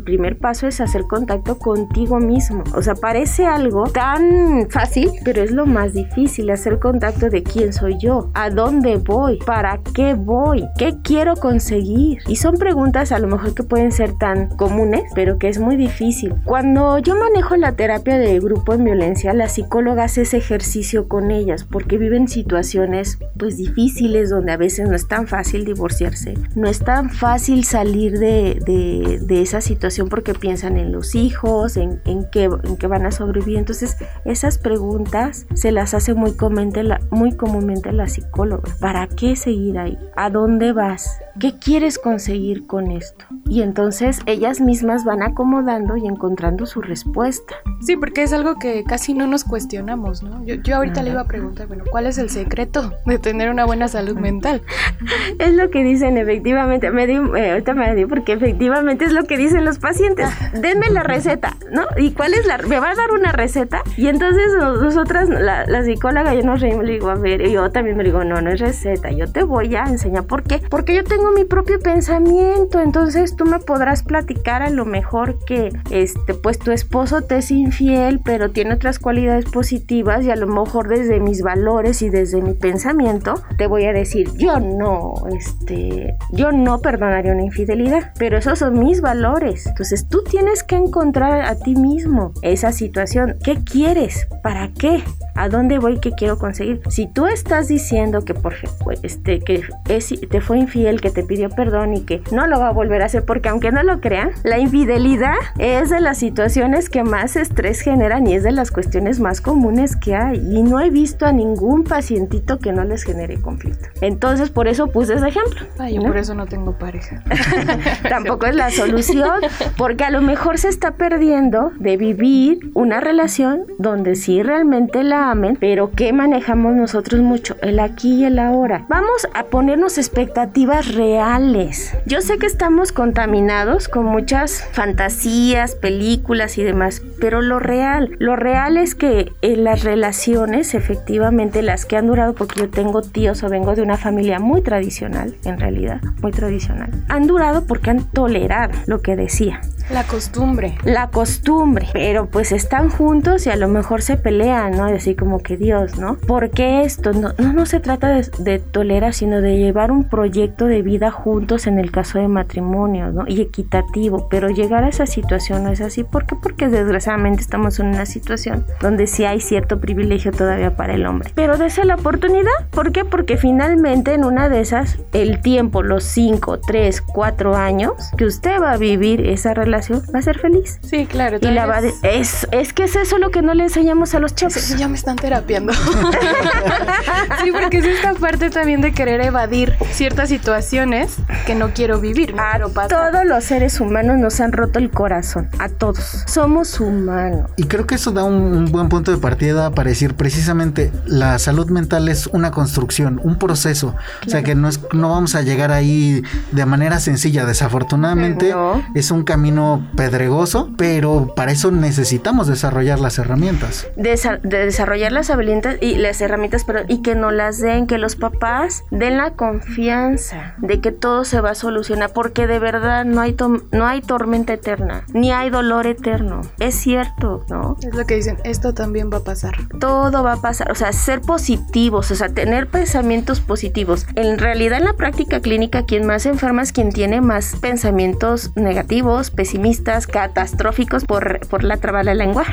[0.05, 2.63] primer paso es hacer contacto contigo mismo.
[2.75, 7.73] O sea, parece algo tan fácil, pero es lo más difícil, hacer contacto de quién
[7.73, 12.19] soy yo, a dónde voy, para qué voy, qué quiero conseguir.
[12.29, 15.77] Y son preguntas a lo mejor que pueden ser tan comunes, pero que es muy
[15.77, 16.35] difícil.
[16.45, 21.31] Cuando yo manejo la terapia de grupo en violencia, la psicóloga hace ese ejercicio con
[21.31, 26.69] ellas porque viven situaciones pues difíciles donde a veces no es tan fácil divorciarse, no
[26.69, 32.29] es tan fácil salir de, de, esa situación porque piensan en los hijos, en, en,
[32.31, 33.59] qué, en qué van a sobrevivir.
[33.59, 38.75] Entonces esas preguntas se las hace muy comúnmente la, muy comúnmente la psicóloga.
[38.81, 39.99] ¿Para qué seguir ahí?
[40.17, 41.19] ¿A dónde vas?
[41.41, 43.25] ¿Qué quieres conseguir con esto?
[43.49, 47.57] Y entonces ellas mismas van acomodando y encontrando su respuesta.
[47.81, 50.45] Sí, porque es algo que casi no nos cuestionamos, ¿no?
[50.45, 53.65] Yo, yo ahorita le iba a preguntar, bueno, ¿cuál es el secreto de tener una
[53.65, 54.63] buena salud mental?
[55.39, 59.25] es lo que dicen efectivamente, me di, eh, ahorita me di porque efectivamente es lo
[59.25, 60.31] que dicen los pacientes.
[60.55, 61.83] Denme la receta, ¿no?
[61.99, 62.57] ¿Y cuál es la?
[62.57, 66.87] Me va a dar una receta y entonces nosotras, la, la psicóloga, yo nos reímos,
[66.87, 69.77] le digo, a ver, yo también me digo, no, no es receta, yo te voy
[69.77, 74.63] a enseñar por qué, porque yo tengo mi propio pensamiento, entonces tú me podrás platicar
[74.63, 79.45] a lo mejor que este pues tu esposo te es infiel, pero tiene otras cualidades
[79.45, 83.93] positivas y a lo mejor desde mis valores y desde mi pensamiento te voy a
[83.93, 89.74] decir, yo no, este, yo no perdonaría una infidelidad, pero esos son mis valores.
[89.75, 94.29] Entonces tú tienes que encontrar a ti mismo esa situación, ¿qué quieres?
[94.41, 95.03] ¿Para qué?
[95.35, 95.99] ¿A dónde voy?
[95.99, 96.81] ¿Qué quiero conseguir?
[96.91, 98.55] Si tú estás diciendo que por
[99.03, 102.69] este que es, te fue infiel, que te pidió perdón y que no lo va
[102.69, 106.89] a volver a hacer porque aunque no lo crean, la infidelidad es de las situaciones
[106.89, 110.79] que más estrés generan y es de las cuestiones más comunes que hay y no
[110.79, 113.89] he visto a ningún pacientito que no les genere conflicto.
[114.03, 115.67] Entonces por eso puse ese ejemplo.
[115.81, 117.25] Ay, yo por eso no tengo pareja.
[118.09, 119.41] Tampoco es la solución
[119.77, 125.31] porque a lo mejor se está perdiendo de vivir una relación donde sí realmente la
[125.31, 128.85] amen, pero que manejamos nosotros mucho, el aquí y el ahora.
[128.89, 131.97] Vamos a ponernos expectativas reales.
[132.07, 138.37] Yo sé que estamos contaminados con muchas fantasías, películas y demás, pero lo real, lo
[138.37, 143.43] real es que en las relaciones, efectivamente, las que han durado, porque yo tengo tíos
[143.43, 148.05] o vengo de una familia muy tradicional, en realidad, muy tradicional, han durado porque han
[148.11, 149.54] tolerado lo que decía.
[149.91, 150.75] La costumbre.
[150.85, 151.89] La costumbre.
[151.93, 154.85] Pero pues están juntos y a lo mejor se pelean, ¿no?
[154.85, 156.17] Así como que Dios, ¿no?
[156.27, 157.13] porque esto?
[157.13, 161.67] No, no, se trata de, de, tolerar, sino de llevar un proyecto de vida juntos
[161.67, 163.25] en el caso de matrimonio, ¿no?
[163.27, 164.29] Y equitativo.
[164.31, 166.03] Pero llegar a esa situación no es así.
[166.03, 166.35] ¿Por qué?
[166.35, 171.31] Porque desgraciadamente estamos en una situación donde sí hay cierto privilegio todavía para el hombre.
[171.35, 172.51] Pero dése la oportunidad.
[172.71, 173.05] ¿Por qué?
[173.05, 178.61] Porque finalmente en una de esas, el tiempo, los 5, 3, 4 años que usted
[178.61, 180.79] va a vivir esa relación, va a ser feliz.
[180.83, 181.39] Sí, claro.
[181.41, 184.35] Y la va es, es que es eso lo que no le enseñamos a los
[184.35, 184.69] chavos.
[184.77, 185.73] ya me están terapiando.
[187.43, 191.17] sí, porque es esta parte también de querer evadir ciertas situaciones
[191.47, 192.35] que no quiero vivir.
[192.39, 195.49] a todos los seres humanos nos han roto el corazón.
[195.59, 196.25] A todos.
[196.27, 197.51] Somos humanos.
[197.57, 201.69] Y creo que eso da un, buen punto de partida para decir precisamente la salud
[201.71, 203.95] mental es una construcción, un proceso.
[204.27, 207.45] O sea que no, es, no vamos a llegar ahí de manera sencilla.
[207.45, 208.55] Desafortunadamente
[208.95, 213.87] es un camino pedregoso, pero para eso necesitamos desarrollar las herramientas.
[213.97, 215.45] de desarrollar las habilidades
[215.81, 220.55] y las herramientas, pero y que no las den, que los papás den la confianza
[220.59, 223.37] de que todo se va a solucionar, porque de verdad no hay
[223.73, 226.43] no hay tormenta eterna, ni hay dolor eterno.
[226.59, 227.77] Es cierto, ¿no?
[227.83, 229.55] Es lo que dicen, esto también va a pasar.
[229.79, 234.07] Todo va a pasar, o sea, ser positivos, o sea, tener pensamientos positivos.
[234.15, 239.14] En realidad en la práctica clínica quien más enferma es quien tiene más pensamientos negativos,
[239.31, 242.45] pesimistas, catastróficos por, por la traba la lengua.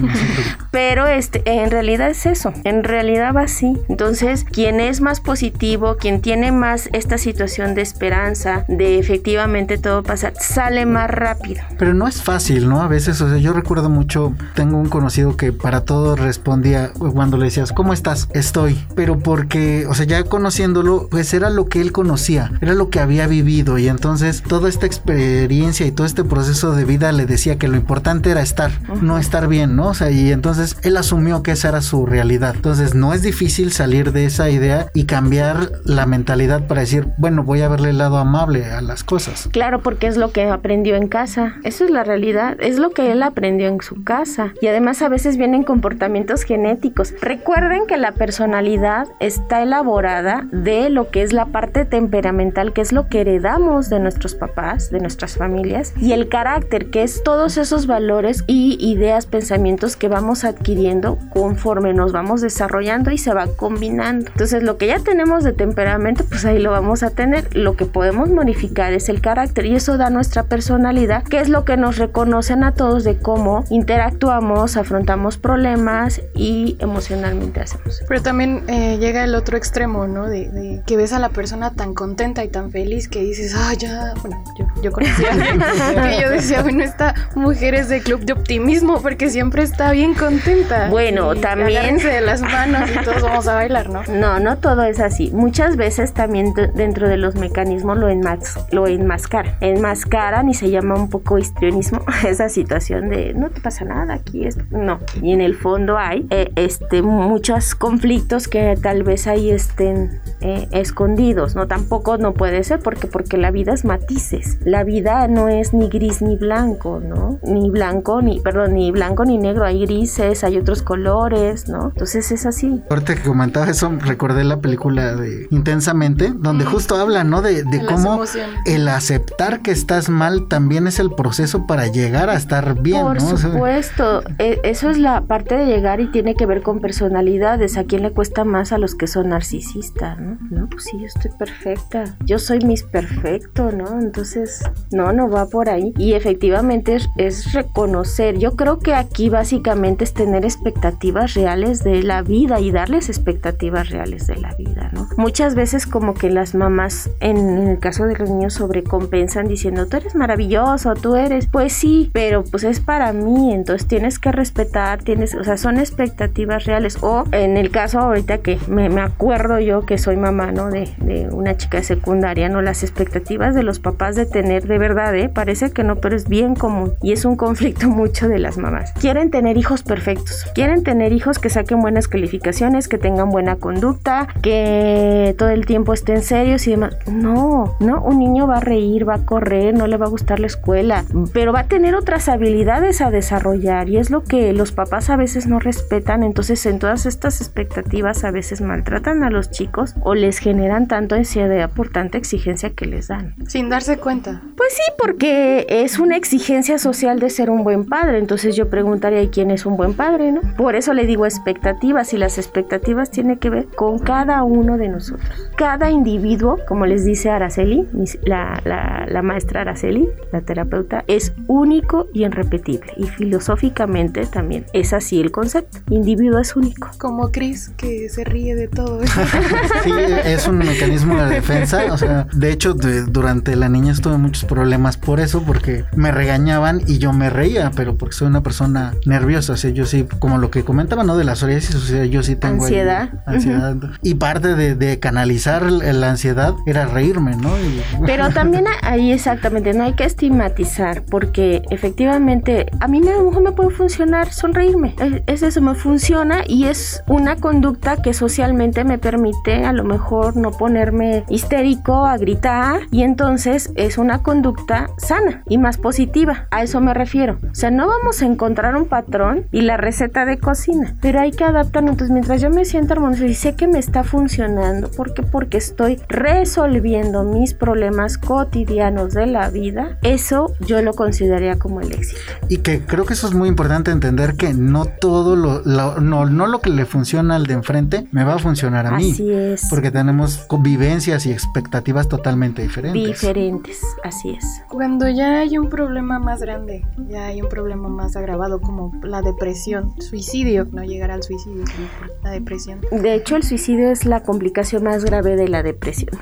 [0.70, 3.78] Pero este, en realidad es eso, en realidad va así.
[3.88, 10.02] Entonces, quien es más positivo, quien tiene más esta situación de esperanza, de efectivamente todo
[10.02, 11.62] pasar, sale más rápido.
[11.78, 12.82] Pero no es fácil, ¿no?
[12.82, 17.36] A veces, o sea, yo recuerdo mucho, tengo un conocido que para todo respondía cuando
[17.36, 18.28] le decías, ¿cómo estás?
[18.34, 18.84] Estoy.
[18.94, 23.00] Pero porque, o sea, ya conociéndolo, pues era lo que él conocía, era lo que
[23.00, 27.56] había vivido y entonces toda esta experiencia y todo este proceso de vida le decía
[27.56, 28.70] que lo importante era estar,
[29.02, 29.88] no estar bien, ¿no?
[29.88, 32.54] O sea, y entonces él asumió que esa era su realidad.
[32.54, 37.42] Entonces no es difícil salir de esa idea y cambiar la mentalidad para decir, bueno,
[37.42, 39.48] voy a verle el lado amable a las cosas.
[39.52, 41.56] Claro, porque es lo que aprendió en casa.
[41.64, 44.52] Eso es la realidad, es lo que él aprendió en su casa.
[44.60, 47.14] Y además a veces vienen comportamientos genéticos.
[47.22, 52.92] Recuerden que la personalidad está elaborada de lo que es la parte temperamental, que es
[52.92, 57.56] lo que heredamos de nuestros papás, de nuestras familias, y el carácter, que es todos
[57.56, 63.46] esos valores y ideas, pensamientos que vamos adquiriendo conforme nos vamos desarrollando y se va
[63.46, 64.30] combinando.
[64.30, 67.54] Entonces, lo que ya tenemos de temperamento, pues ahí lo vamos a tener.
[67.56, 71.64] Lo que podemos modificar es el carácter y eso da nuestra personalidad, que es lo
[71.64, 78.02] que nos reconocen a todos de cómo interactuamos, afrontamos problemas y emocionalmente hacemos.
[78.08, 80.28] Pero también eh, llega el otro extremo, ¿no?
[80.28, 84.14] De, que ves a la persona tan contenta y tan feliz que dices, ah, ya,
[84.22, 85.30] bueno, yo, yo conocía
[86.10, 90.14] que yo decía, bueno, esta mujer es de club de optimismo porque siempre está bien
[90.14, 90.88] contenta.
[90.88, 91.98] Bueno, también.
[91.98, 94.02] de las manos y todos vamos a bailar, ¿no?
[94.04, 95.30] No, no todo es así.
[95.32, 99.54] Muchas veces también dentro de los mecanismos lo, enmas lo enmascaran.
[99.60, 104.46] Enmascaran y se llama un poco histrionismo esa situación de no te pasa nada aquí.
[104.46, 104.56] Es...
[104.70, 110.20] No, y en el fondo hay eh, este, muchos conflictos que tal vez ahí estén
[110.40, 111.54] eh, escondidos.
[111.54, 114.58] No, tampoco no puede ser porque, porque la vida es matices.
[114.64, 117.38] La vida no es ni gris ni blanco, ¿no?
[117.42, 119.64] Ni blanco, ni, perdón, ni blanco ni negro.
[119.64, 121.88] Hay grises, hay otros colores, ¿no?
[121.88, 122.82] Entonces es así.
[122.90, 127.42] Ahorita que comentaba eso, recordé la película de Intensamente, donde justo habla, ¿no?
[127.42, 128.22] De, de cómo
[128.64, 133.20] el aceptar que estás mal también es el proceso para llegar a estar bien, Por
[133.20, 137.76] supuesto, e, eso es la parte de llegar y tiene que ver con personalidades.
[137.76, 140.38] ¿A quién le cuesta más a los que son narcisistas, no?
[140.50, 142.16] No, pues sí, yo estoy perfecta.
[142.24, 144.00] Yo soy mis perfecto, ¿no?
[144.00, 145.92] Entonces, no, no va por ahí.
[145.96, 148.38] Y efectivamente es, reconocer.
[148.38, 153.90] Yo creo que aquí básicamente es tener expectativas reales de la vida y darles expectativas
[153.90, 155.08] reales de la vida, ¿no?
[155.16, 159.86] Muchas veces como que las mamás, en, en el caso de los niños, sobrecompensan diciendo,
[159.86, 164.32] tú eres maravilloso, tú eres, pues sí, pero pues es para mí, entonces tienes que
[164.32, 166.98] respetar, tienes, o sea, son expectativas reales.
[167.02, 170.70] O en el caso ahorita que me, me acuerdo yo que soy mamá, ¿no?
[170.70, 172.62] De, de, una chica secundaria, ¿no?
[172.62, 175.28] Las expectativas de los papás de tener de verdad, ¿eh?
[175.46, 178.92] Parece que no, pero es bien común y es un conflicto mucho de las mamás.
[178.94, 184.26] Quieren tener hijos perfectos, quieren tener hijos que saquen buenas calificaciones, que tengan buena conducta,
[184.42, 186.96] que todo el tiempo estén serios y demás.
[187.06, 190.40] No, no, un niño va a reír, va a correr, no le va a gustar
[190.40, 194.72] la escuela, pero va a tener otras habilidades a desarrollar y es lo que los
[194.72, 199.52] papás a veces no respetan, entonces en todas estas expectativas a veces maltratan a los
[199.52, 203.36] chicos o les generan tanto ansiedad por tanta exigencia que les dan.
[203.46, 204.42] Sin darse cuenta.
[204.56, 209.22] Pues sí, porque es una exigencia social de ser un buen padre, entonces yo preguntaría
[209.22, 210.32] ¿y quién es un buen padre?
[210.32, 210.40] ¿no?
[210.56, 214.88] Por eso le digo expectativas y las expectativas tienen que ver con cada uno de
[214.88, 215.50] nosotros.
[215.56, 217.86] Cada individuo, como les dice Araceli,
[218.22, 224.92] la, la, la maestra Araceli, la terapeuta, es único y irrepetible y filosóficamente también es
[224.92, 225.78] así el concepto.
[225.90, 226.90] Individuo es único.
[226.98, 229.00] Como Chris que se ríe de todo.
[229.84, 229.90] sí,
[230.24, 231.92] es un mecanismo de defensa.
[231.92, 236.82] O sea, de hecho, durante la niñez tuve muchos problemas por eso, porque me regañaban
[236.86, 239.54] y yo me reía, pero porque soy una persona nerviosa.
[239.54, 241.16] O sea, yo sí, como lo que comentaba, ¿no?
[241.16, 243.10] De la psoriasis, o sea, yo sí tengo ansiedad.
[243.26, 243.76] ansiedad.
[244.02, 247.50] Y parte de, canalizar la ansiedad era reírme, ¿no?
[248.06, 253.42] Pero también ahí exactamente, no hay que estigmatizar, porque efectivamente a mí a lo mejor
[253.42, 254.94] me puede funcionar sonreírme.
[255.26, 260.36] Es, eso, me funciona y es una conducta que socialmente me permite a lo mejor
[260.36, 266.46] no ponerme histérico, a gritar, y entonces es una conducta sana y más positiva.
[266.50, 267.38] A eso me refiero.
[267.50, 271.30] O sea, no vamos a encontrar un patrón y la receta de cocina, pero hay
[271.30, 271.92] que adaptarnos.
[271.92, 275.22] Entonces, mientras yo me siento armonioso y sé que me está funcionando, ¿por qué?
[275.22, 281.92] Porque estoy resolviendo mis problemas cotidianos de la vida, eso yo lo consideraría como el
[281.92, 282.20] éxito.
[282.48, 286.46] Y que creo que eso es muy importante entender que no todo lo, no, no
[286.46, 289.12] lo que le funciona al de enfrente me va a funcionar a mí.
[289.12, 289.66] Así es.
[289.70, 293.02] Porque tenemos convivencias y expectativas totalmente diferentes.
[293.02, 294.44] Diferentes, así es.
[294.68, 299.20] Cuando ya hay un problema más grande, ya hay un problema más agravado como la
[299.20, 301.88] depresión, suicidio, no llegar al suicidio, sino
[302.22, 302.80] la depresión.
[302.90, 306.18] De hecho, el suicidio es la complicación más grave de la depresión.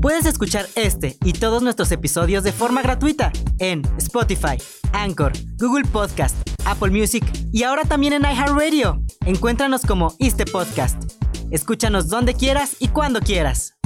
[0.00, 4.56] Puedes escuchar este y todos nuestros episodios de forma gratuita en Spotify,
[4.92, 9.02] Anchor, Google Podcast, Apple Music y ahora también en iHeartRadio.
[9.26, 11.02] Encuéntranos como este podcast.
[11.50, 13.79] Escúchanos donde quieras y cuando quieras.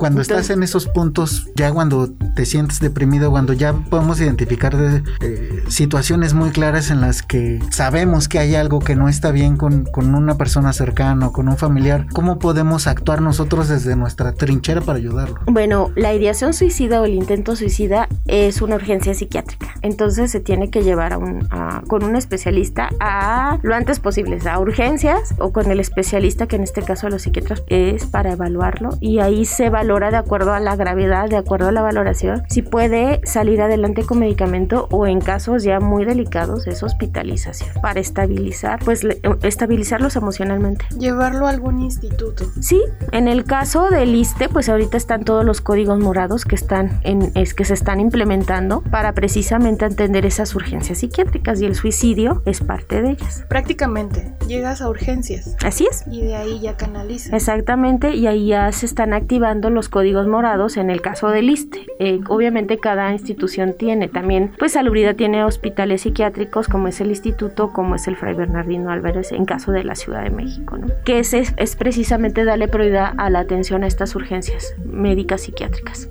[0.00, 5.59] Cuando estás en esos puntos, ya cuando te sientes deprimido, cuando ya podemos identificar eh,
[5.70, 9.84] situaciones muy claras en las que sabemos que hay algo que no está bien con,
[9.84, 14.80] con una persona cercana o con un familiar, ¿cómo podemos actuar nosotros desde nuestra trinchera
[14.80, 15.40] para ayudarlo?
[15.46, 19.74] Bueno, la ideación suicida o el intento suicida es una urgencia psiquiátrica.
[19.82, 21.48] Entonces se tiene que llevar a un,
[21.86, 26.62] con un especialista a lo antes posible, a urgencias o con el especialista que en
[26.62, 30.76] este caso los psiquiatras es para evaluarlo y ahí se valora de acuerdo a la
[30.76, 35.20] gravedad, de acuerdo a la valoración, si puede salir adelante con medicamento o en
[35.60, 39.06] casos ya muy delicados es hospitalización para estabilizar, pues
[39.42, 40.84] estabilizarlos emocionalmente.
[40.98, 42.44] Llevarlo a algún instituto.
[42.60, 42.80] Sí,
[43.12, 47.32] en el caso del ISTE, pues ahorita están todos los códigos morados que están en,
[47.34, 52.60] es que se están implementando para precisamente entender esas urgencias psiquiátricas y el suicidio es
[52.60, 53.44] parte de ellas.
[53.48, 55.56] Prácticamente, llegas a urgencias.
[55.64, 56.04] Así es.
[56.10, 57.32] Y de ahí ya canalizas.
[57.32, 61.86] Exactamente, y ahí ya se están activando los códigos morados en el caso del ISTE.
[61.98, 67.72] Eh, obviamente cada institución tiene también, pues Salubridad tiene hospitales psiquiátricos como es el instituto,
[67.72, 70.86] como es el Fray Bernardino Álvarez en caso de la Ciudad de México, ¿no?
[71.04, 76.08] Que es, es, precisamente darle prioridad a la atención a estas urgencias médicas psiquiátricas.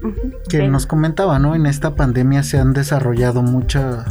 [0.49, 1.55] Que nos comentaba, ¿no?
[1.55, 4.05] En esta pandemia se han desarrollado mucha,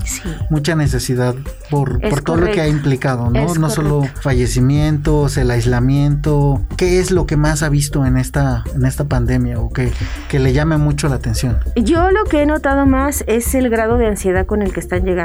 [0.50, 1.34] mucha necesidad
[1.70, 3.54] por, por todo lo que ha implicado, ¿no?
[3.54, 6.62] no solo fallecimientos, el aislamiento.
[6.76, 9.90] ¿Qué es lo que más ha visto en esta, en esta pandemia o que,
[10.28, 11.58] que le llame mucho la atención?
[11.76, 15.04] Yo lo que he notado más es el grado de ansiedad con el que están
[15.04, 15.17] llegando.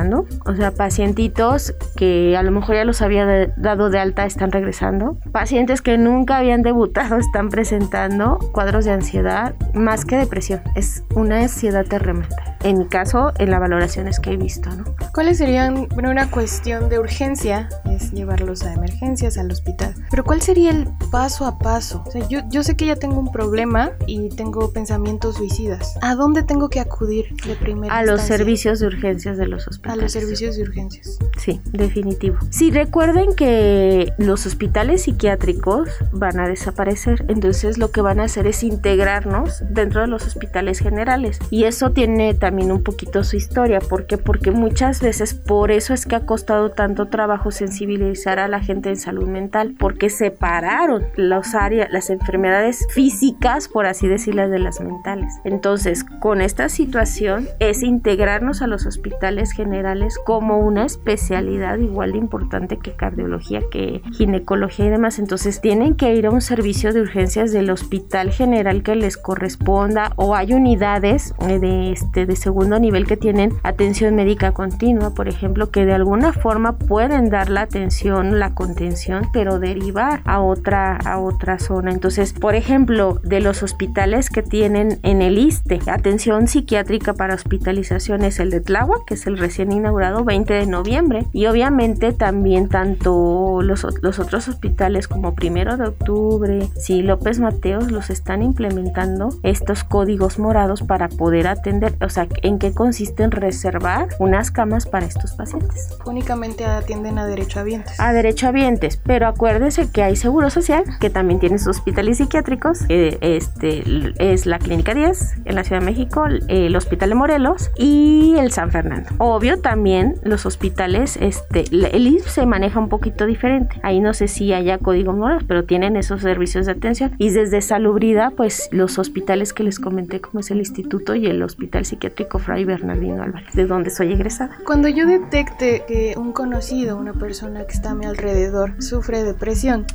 [0.45, 5.17] O sea, pacientitos que a lo mejor ya los había dado de alta están regresando.
[5.31, 10.61] Pacientes que nunca habían debutado están presentando cuadros de ansiedad más que depresión.
[10.75, 14.69] Es una ansiedad tremenda en mi caso, en las valoraciones que he visto.
[14.69, 14.85] ¿no?
[15.13, 20.41] ¿Cuáles serían, bueno, una cuestión de urgencia es llevarlos a emergencias, al hospital, pero cuál
[20.41, 22.03] sería el paso a paso?
[22.07, 25.95] O sea, yo, yo sé que ya tengo un problema y tengo pensamientos suicidas.
[26.01, 29.99] ¿A dónde tengo que acudir de primera A los servicios de urgencias de los hospitales.
[29.99, 31.19] A los servicios de urgencias.
[31.37, 32.37] Sí, definitivo.
[32.49, 38.47] Sí, recuerden que los hospitales psiquiátricos van a desaparecer, entonces lo que van a hacer
[38.47, 43.79] es integrarnos dentro de los hospitales generales y eso tiene también un poquito su historia.
[43.79, 44.05] ¿Por?
[44.23, 48.89] Porque muchas veces por eso es que ha costado tanto trabajo sensibilizar a la gente
[48.89, 54.81] en salud mental, porque separaron las áreas, las enfermedades físicas, por así decirlas, de las
[54.81, 55.33] mentales.
[55.43, 62.17] Entonces, con esta situación es integrarnos a los hospitales generales como una especialidad igual de
[62.17, 65.19] importante que cardiología, que ginecología y demás.
[65.19, 70.11] Entonces, tienen que ir a un servicio de urgencias del hospital general que les corresponda
[70.15, 75.71] o hay unidades de, este, de segundo nivel que tienen atención médica continua, por ejemplo,
[75.71, 81.19] que de alguna forma pueden dar la atención, la contención, pero derivar a otra, a
[81.19, 81.91] otra zona.
[81.91, 88.23] Entonces, por ejemplo, de los hospitales que tienen en el ISTE, atención psiquiátrica para hospitalización
[88.23, 91.25] es el de Tláhuac, que es el recién inaugurado 20 de noviembre.
[91.31, 97.91] Y obviamente también tanto los, los otros hospitales como primero de octubre, si López Mateos
[97.91, 103.31] los están implementando estos códigos morados para poder atender, o sea, en qué consiste en
[103.31, 105.97] reservar unas camas para estos pacientes.
[106.05, 107.99] Únicamente atienden a derechohabientes.
[107.99, 113.83] A derechohabientes, pero acuérdense que hay Seguro Social, que también tiene sus hospitales psiquiátricos, este
[114.19, 118.51] es la Clínica 10 en la Ciudad de México, el Hospital de Morelos y el
[118.51, 119.09] San Fernando.
[119.17, 123.79] Obvio también los hospitales, este, el IMSS se maneja un poquito diferente.
[123.83, 127.13] Ahí no sé si haya código moral, pero tienen esos servicios de atención.
[127.17, 131.41] Y desde Salubridad, pues los hospitales que les comenté, como es el Instituto y el
[131.43, 134.57] Hospital Psiquiátrico Fray Bernardino Álvarez, de donde soy egresada.
[134.65, 139.85] Cuando yo detecte que un conocido, una persona que está a mi alrededor, sufre depresión,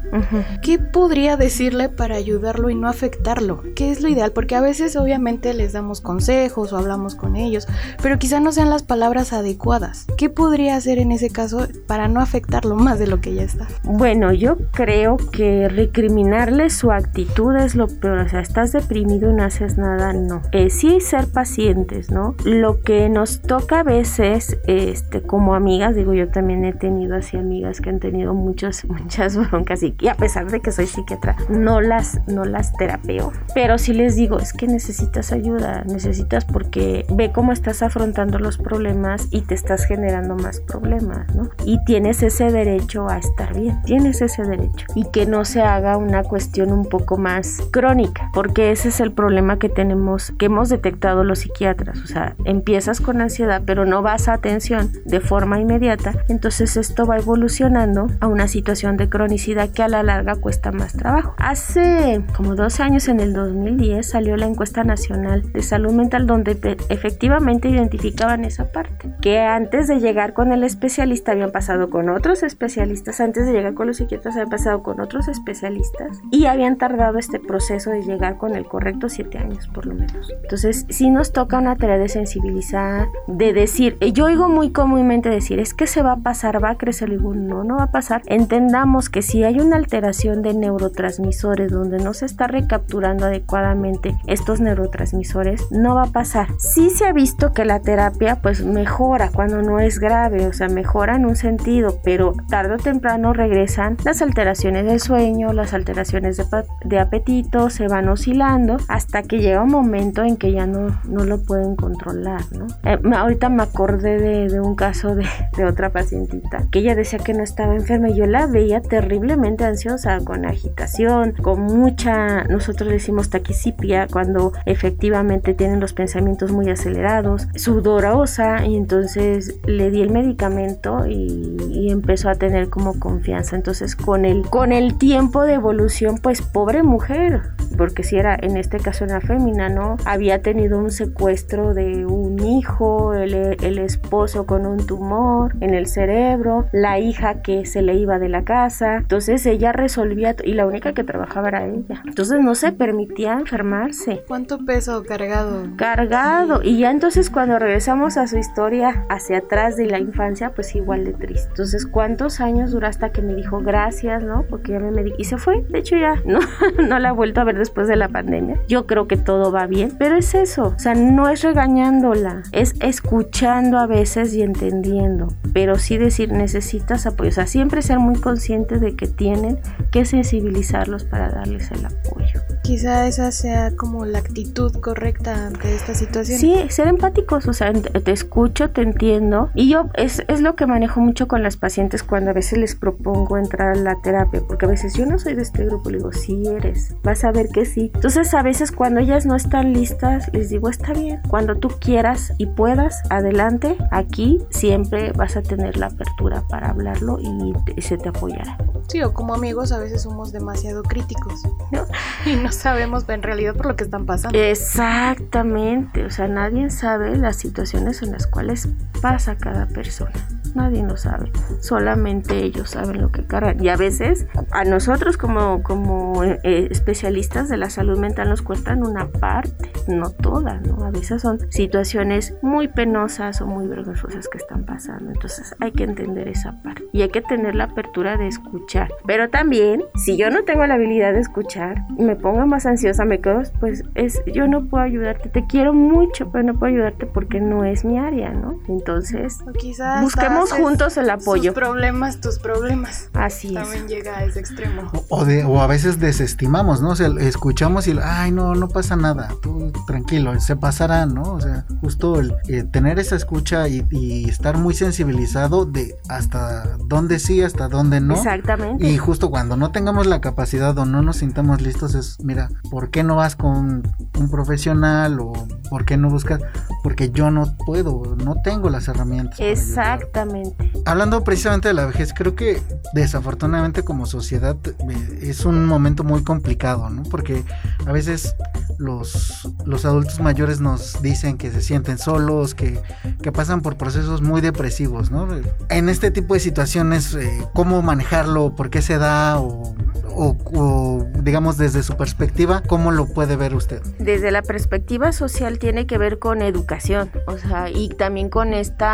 [0.62, 3.62] ¿qué podría decirle para ayudarlo y no afectarlo?
[3.74, 4.32] ¿Qué es lo ideal?
[4.32, 7.66] Porque a veces obviamente les damos consejos o hablamos con ellos,
[8.02, 10.06] pero quizá no sean las palabras adecuadas.
[10.16, 13.68] ¿Qué podría hacer en ese caso para no afectarlo más de lo que ya está?
[13.84, 18.18] Bueno, yo creo que recriminarle su actitud es lo peor.
[18.18, 20.42] O sea, estás deprimido y no haces nada, no.
[20.52, 22.07] Eh, sí ser pacientes,
[22.44, 27.36] Lo que nos toca a veces, este, como amigas, digo, yo también he tenido así
[27.36, 31.80] amigas que han tenido muchas, muchas broncas y, a pesar de que soy psiquiatra, no
[31.80, 33.32] las, no las terapeo.
[33.54, 38.58] Pero sí les digo, es que necesitas ayuda, necesitas porque ve cómo estás afrontando los
[38.58, 41.50] problemas y te estás generando más problemas, ¿no?
[41.64, 44.86] Y tienes ese derecho a estar bien, tienes ese derecho.
[44.94, 49.12] Y que no se haga una cuestión un poco más crónica, porque ese es el
[49.12, 54.02] problema que tenemos, que hemos detectado los psiquiatras o sea, empiezas con ansiedad, pero no
[54.02, 59.70] vas a atención de forma inmediata, entonces esto va evolucionando a una situación de cronicidad
[59.70, 61.34] que a la larga cuesta más trabajo.
[61.38, 66.56] Hace como 12 años, en el 2010, salió la encuesta nacional de salud mental donde
[66.88, 72.42] efectivamente identificaban esa parte, que antes de llegar con el especialista habían pasado con otros
[72.42, 77.18] especialistas, antes de llegar con los psiquiatras habían pasado con otros especialistas y habían tardado
[77.18, 80.32] este proceso de llegar con el correcto 7 años por lo menos.
[80.42, 85.60] Entonces, si nos toca una de sensibilizar, de decir, eh, yo oigo muy comúnmente decir,
[85.60, 88.22] es que se va a pasar, va a crecer, digo, no, no va a pasar.
[88.26, 94.60] Entendamos que si hay una alteración de neurotransmisores donde no se está recapturando adecuadamente estos
[94.60, 96.48] neurotransmisores, no va a pasar.
[96.58, 100.68] Sí se ha visto que la terapia pues mejora cuando no es grave, o sea,
[100.68, 106.36] mejora en un sentido, pero tarde o temprano regresan las alteraciones del sueño, las alteraciones
[106.36, 106.44] de,
[106.84, 111.24] de apetito, se van oscilando hasta que llega un momento en que ya no, no
[111.24, 112.66] lo pueden controlar, ¿no?
[112.84, 115.26] Eh, ahorita me acordé de, un caso de,
[115.56, 119.64] de, otra pacientita que ella decía que no estaba enferma y yo la veía terriblemente
[119.64, 126.68] ansiosa, con agitación, con mucha, nosotros le decimos taquicipia, cuando efectivamente tienen los pensamientos muy
[126.70, 133.56] acelerados, sudorosa y entonces le di el medicamento y, y empezó a tener como confianza.
[133.56, 137.42] Entonces con el, con el tiempo de evolución, pues pobre mujer,
[137.76, 139.96] porque si era en este caso una fémina, ¿no?
[140.04, 145.86] Había tenido un secuestro de un hijo, el, el, esposo con un tumor en el
[145.86, 150.66] cerebro, la hija que se le iba de la casa, entonces ella resolvía y la
[150.66, 152.02] única que trabajaba era ella.
[152.06, 154.22] Entonces no se permitía enfermarse.
[154.26, 155.64] ¿Cuánto peso cargado?
[155.76, 156.62] Cargado.
[156.62, 161.04] Y ya entonces cuando regresamos a su historia hacia atrás de la infancia, pues igual
[161.04, 161.48] de triste.
[161.48, 164.44] Entonces, ¿cuántos años duró hasta que me dijo gracias, no?
[164.48, 165.64] Porque ya me medicó y se fue.
[165.68, 166.40] De hecho ya no,
[166.88, 168.58] no la he vuelto a ver después de la pandemia.
[168.68, 172.76] Yo creo que todo va bien, pero es eso, o sea, no es regañándola, es
[172.80, 178.14] escuchando a veces y entendiendo, pero sí decir necesitas apoyo, o sea, siempre ser muy
[178.14, 179.58] consciente de que tienen
[179.90, 182.40] que sensibilizarlos para darles el apoyo.
[182.62, 186.38] Quizá esa sea como la actitud correcta ante esta situación.
[186.38, 189.50] Sí, ser empáticos, o sea, te escucho, te entiendo.
[189.54, 192.76] Y yo es, es lo que manejo mucho con las pacientes cuando a veces les
[192.76, 195.96] propongo entrar a la terapia, porque a veces yo no soy de este grupo, le
[195.96, 197.90] digo, sí eres, vas a ver que sí.
[197.94, 202.32] Entonces a veces cuando ellas no están listas, les digo, está bien, cuando tú quieras
[202.38, 207.96] y puedas, adelante, aquí siempre vas a tener la apertura para hablarlo y, y se
[207.96, 208.58] te apoyará.
[208.88, 211.42] Sí, o como amigos a veces somos demasiado críticos
[211.72, 211.84] ¿no?
[212.26, 214.38] y no sabemos en realidad por lo que están pasando.
[214.38, 218.68] Exactamente, o sea, nadie sabe las situaciones en las cuales
[219.00, 220.12] pasa cada persona.
[220.54, 221.30] Nadie lo sabe,
[221.60, 223.62] solamente ellos saben lo que cargan.
[223.62, 228.86] Y a veces a nosotros como, como eh, especialistas de la salud mental nos cuentan
[228.86, 230.84] una parte, no toda, ¿no?
[230.84, 235.10] A veces son situaciones muy penosas o muy vergonzosas que están pasando.
[235.10, 238.92] Entonces hay que entender esa parte y hay que tener la apertura de escuchar.
[239.06, 243.20] Pero también, si yo no tengo la habilidad de escuchar, me pongo más ansiosa, me
[243.20, 247.40] quedo, pues es, yo no puedo ayudarte, te quiero mucho, pero no puedo ayudarte porque
[247.40, 248.58] no es mi área, ¿no?
[248.68, 251.52] Entonces, quizás busquemos juntos el apoyo.
[251.52, 253.10] Tus problemas, tus problemas.
[253.14, 253.90] Así También es.
[253.90, 254.90] llega a ese extremo.
[255.08, 256.90] O, de, o a veces desestimamos, ¿no?
[256.90, 261.22] O sea, escuchamos y, ay, no, no pasa nada, tú tranquilo, se pasará, ¿no?
[261.22, 266.76] O sea, justo el eh, tener esa escucha y, y, estar muy sensibilizado de hasta
[266.86, 268.14] dónde sí, hasta dónde no.
[268.14, 268.88] Exactamente.
[268.88, 272.90] Y justo cuando no tengamos la capacidad o no nos sintamos listos es, mira, ¿por
[272.90, 273.82] qué no vas con
[274.18, 275.32] un profesional o
[275.68, 276.40] por qué no buscas?
[276.82, 279.38] Porque yo no puedo, no tengo las herramientas.
[279.40, 280.70] Exactamente.
[280.84, 282.62] Hablando precisamente de la vejez, creo que
[282.94, 287.02] desafortunadamente como sociedad eh, es un momento muy complicado, ¿no?
[287.04, 287.44] Porque
[287.86, 288.34] a veces
[288.78, 292.80] los, los adultos mayores nos dicen que se sienten solos, que,
[293.22, 295.28] que pasan por procesos muy depresivos, ¿no?
[295.68, 298.54] En este tipo de situaciones, eh, ¿cómo manejarlo?
[298.54, 299.38] ¿Por qué se da?
[299.40, 299.74] O,
[300.18, 303.82] o, digamos desde su perspectiva, ¿cómo lo puede ver usted?
[303.98, 308.84] Desde la perspectiva social tiene que ver con educación, o sea, y también con este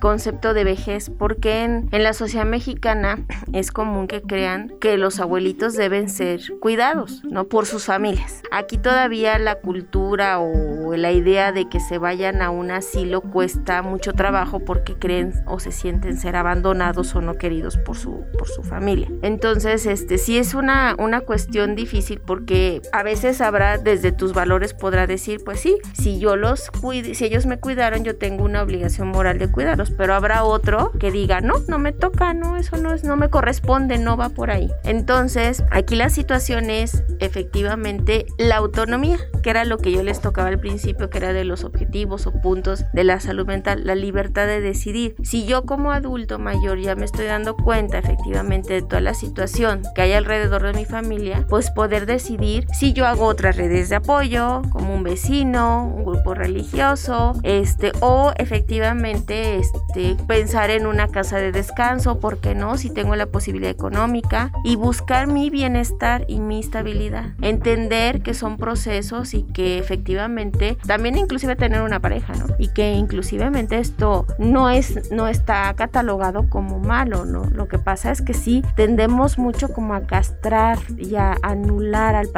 [0.00, 5.20] concepto de vejez, porque en, en, la sociedad mexicana es común que crean que los
[5.20, 7.44] abuelitos deben ser cuidados, ¿no?
[7.44, 8.42] Por sus familias.
[8.50, 13.82] Aquí todavía la cultura o la idea de que se vayan a un asilo cuesta
[13.82, 18.48] mucho trabajo porque creen o se sienten ser abandonados o no queridos por su, por
[18.48, 19.08] su familia.
[19.22, 24.74] Entonces, este sí es una, una cuestión difícil porque a veces habrá, desde tus valores
[24.74, 28.62] podrá decir, pues sí, si yo los cuide, si ellos me cuidaron, yo tengo una
[28.62, 32.76] obligación moral de cuidarlos, pero habrá otro que diga, no, no me toca, no, eso
[32.76, 34.70] no es, no me corresponde, no va por ahí.
[34.84, 40.48] Entonces, aquí la situación es efectivamente la autonomía, que era lo que yo les tocaba
[40.48, 44.46] al principio, que era de los objetivos o puntos de la salud mental, la libertad
[44.46, 45.16] de decidir.
[45.22, 49.82] Si yo como adulto mayor ya me estoy dando cuenta efectivamente de toda la situación
[49.94, 53.96] que hay alrededor de mi familia, pues poder decidir si yo hago otras redes de
[53.96, 61.38] apoyo, como un vecino, un grupo religioso, este, o efectivamente este, pensar en una casa
[61.38, 62.76] de descanso, ¿por qué no?
[62.78, 67.34] Si tengo la posibilidad económica y buscar mi bienestar y mi estabilidad.
[67.42, 72.46] Entender que son procesos y que efectivamente también inclusive tener una pareja, ¿no?
[72.58, 77.44] Y que inclusivemente esto no es no está catalogado como malo, ¿no?
[77.50, 82.30] Lo que pasa es que sí tendemos mucho como a castrar y a anular al,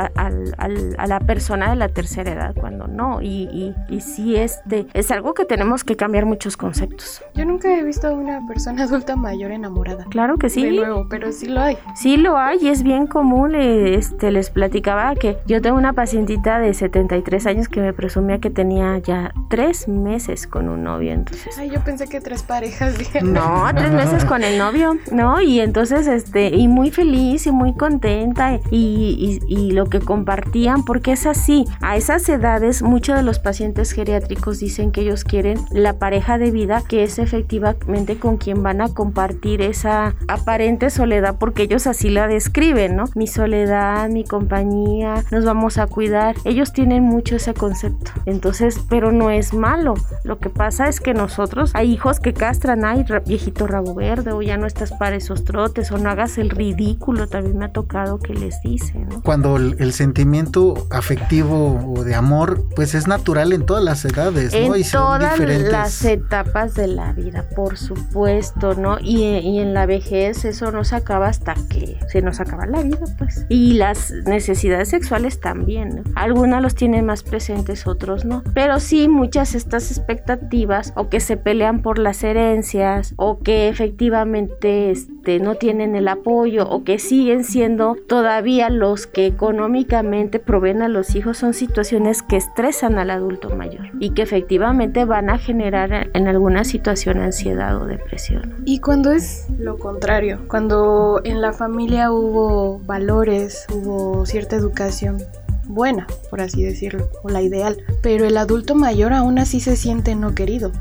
[0.59, 4.87] al, a la persona de la tercera edad cuando no y, y, y sí este
[4.93, 7.23] es algo que tenemos que cambiar muchos conceptos.
[7.35, 10.05] Yo nunca he visto a una persona adulta mayor enamorada.
[10.11, 10.65] Claro que sí.
[10.65, 11.79] De nuevo, pero sí lo hay.
[11.95, 13.55] Sí lo hay y es bien común.
[13.55, 18.51] Este, les platicaba que yo tengo una pacientita de 73 años que me presumía que
[18.51, 21.13] tenía ya tres meses con un novio.
[21.13, 21.57] Entonces.
[21.59, 22.95] Ay, yo pensé que tres parejas.
[23.23, 25.41] No, tres meses con el novio, ¿no?
[25.41, 29.41] Y entonces, este, y muy feliz y muy contenta y,
[29.73, 31.65] lo que compartían, porque es así.
[31.81, 36.51] A esas edades, muchos de los pacientes geriátricos dicen que ellos quieren la pareja de
[36.51, 42.11] vida, que es efectivamente con quien van a compartir esa aparente soledad, porque ellos así
[42.11, 43.05] la describen, ¿no?
[43.15, 46.35] Mi soledad, mi compañía, nos vamos a cuidar.
[46.45, 48.11] Ellos tienen mucho ese concepto.
[48.27, 49.95] Entonces, pero no es malo.
[50.25, 54.43] Lo que pasa es que nosotros, hay hijos que castran, ay, viejito rabo verde, o
[54.43, 58.19] ya no estás para esos trotes, o no hagas el ridículo, también me ha tocado
[58.19, 59.23] que les dicen, ¿no?
[59.23, 64.53] Cuando el, el sentimiento afectivo o de amor, pues es natural en todas las edades,
[64.53, 64.77] en ¿no?
[64.77, 68.99] Y todas las etapas de la vida, por supuesto, ¿no?
[69.01, 72.83] Y, y, en la vejez eso no se acaba hasta que se nos acaba la
[72.83, 73.47] vida, pues.
[73.49, 76.03] Y las necesidades sexuales también, ¿no?
[76.15, 78.43] Algunas los tienen más presentes, otros no.
[78.55, 84.93] Pero sí, muchas estas expectativas o que se pelean por las herencias o que efectivamente
[85.29, 90.89] este, no tienen el apoyo o que siguen siendo todavía los que económicamente proveen a
[90.89, 96.09] los hijos son situaciones que estresan al adulto mayor y que efectivamente van a generar
[96.15, 98.55] en alguna situación ansiedad o depresión.
[98.65, 105.19] Y cuando es lo contrario, cuando en la familia hubo valores, hubo cierta educación
[105.67, 110.15] buena, por así decirlo, o la ideal, pero el adulto mayor aún así se siente
[110.15, 110.73] no querido,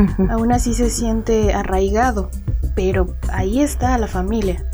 [0.00, 0.32] uh -huh.
[0.32, 2.30] aún así se siente arraigado,
[2.74, 4.64] pero ahí está la familia.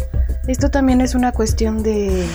[0.47, 2.27] Esto también es una cuestión de,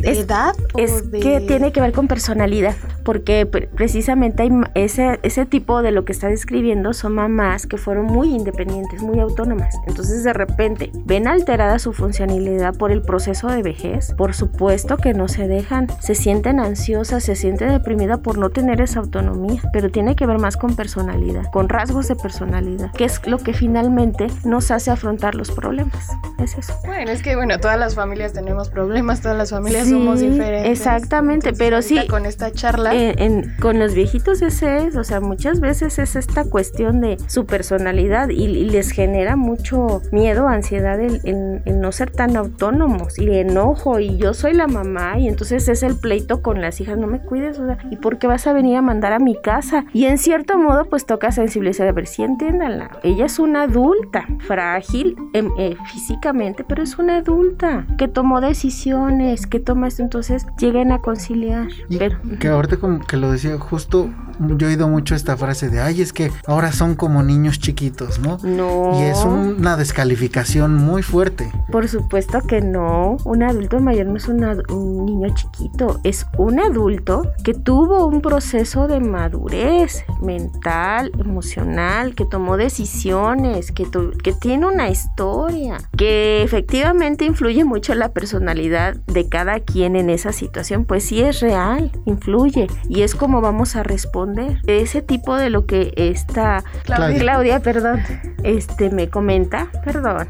[0.00, 0.54] de es, edad.
[0.76, 1.20] es de...
[1.20, 2.74] que tiene que ver con personalidad
[3.08, 8.04] porque precisamente hay ese, ese tipo de lo que está describiendo son mamás que fueron
[8.04, 9.74] muy independientes, muy autónomas.
[9.86, 14.12] Entonces de repente ven alterada su funcionalidad por el proceso de vejez.
[14.12, 18.82] Por supuesto que no se dejan, se sienten ansiosas, se sienten deprimidas por no tener
[18.82, 23.26] esa autonomía, pero tiene que ver más con personalidad, con rasgos de personalidad, que es
[23.26, 26.10] lo que finalmente nos hace afrontar los problemas.
[26.38, 26.74] Es eso.
[26.84, 30.70] Bueno, es que bueno, todas las familias tenemos problemas, todas las familias sí, somos diferentes.
[30.70, 31.98] Exactamente, pero sí.
[32.08, 36.16] Con esta charla en, en, con los viejitos ese es, o sea, muchas veces es
[36.16, 41.80] esta cuestión de su personalidad y, y les genera mucho miedo, ansiedad el, el, el,
[41.80, 45.96] no ser tan autónomos y enojo y yo soy la mamá y entonces es el
[45.96, 48.76] pleito con las hijas, no me cuides, o sea, ¿y por qué vas a venir
[48.76, 49.84] a mandar a mi casa?
[49.92, 54.26] Y en cierto modo pues toca sensibilizar, a ver si entiéndanla, ella es una adulta,
[54.46, 60.46] frágil eh, eh, físicamente, pero es una adulta que tomó decisiones, que toma esto, entonces
[60.58, 61.68] lleguen a conciliar.
[61.88, 65.68] Y pero, que ahorita como que lo decía justo, yo he oído mucho esta frase
[65.68, 68.38] de, ay, es que ahora son como niños chiquitos, ¿no?
[68.42, 68.98] No.
[69.00, 71.50] Y es una descalificación muy fuerte.
[71.70, 73.16] Por supuesto que no.
[73.24, 78.20] Un adulto mayor no es una, un niño chiquito, es un adulto que tuvo un
[78.20, 83.86] proceso de madurez mental, emocional, que tomó decisiones, que,
[84.22, 90.10] que tiene una historia, que efectivamente influye mucho en la personalidad de cada quien en
[90.10, 90.84] esa situación.
[90.84, 94.60] Pues sí es real, influye y es como vamos a responder.
[94.66, 98.00] Ese tipo de lo que esta Claudia, Claudia perdón,
[98.44, 100.28] este me comenta, perdón,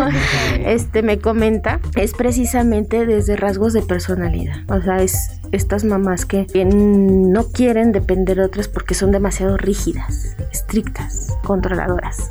[0.64, 4.58] este me comenta es precisamente desde rasgos de personalidad.
[4.68, 10.36] O sea, es estas mamás que, no quieren depender de otras porque son demasiado rígidas,
[10.52, 12.30] estrictas, controladoras.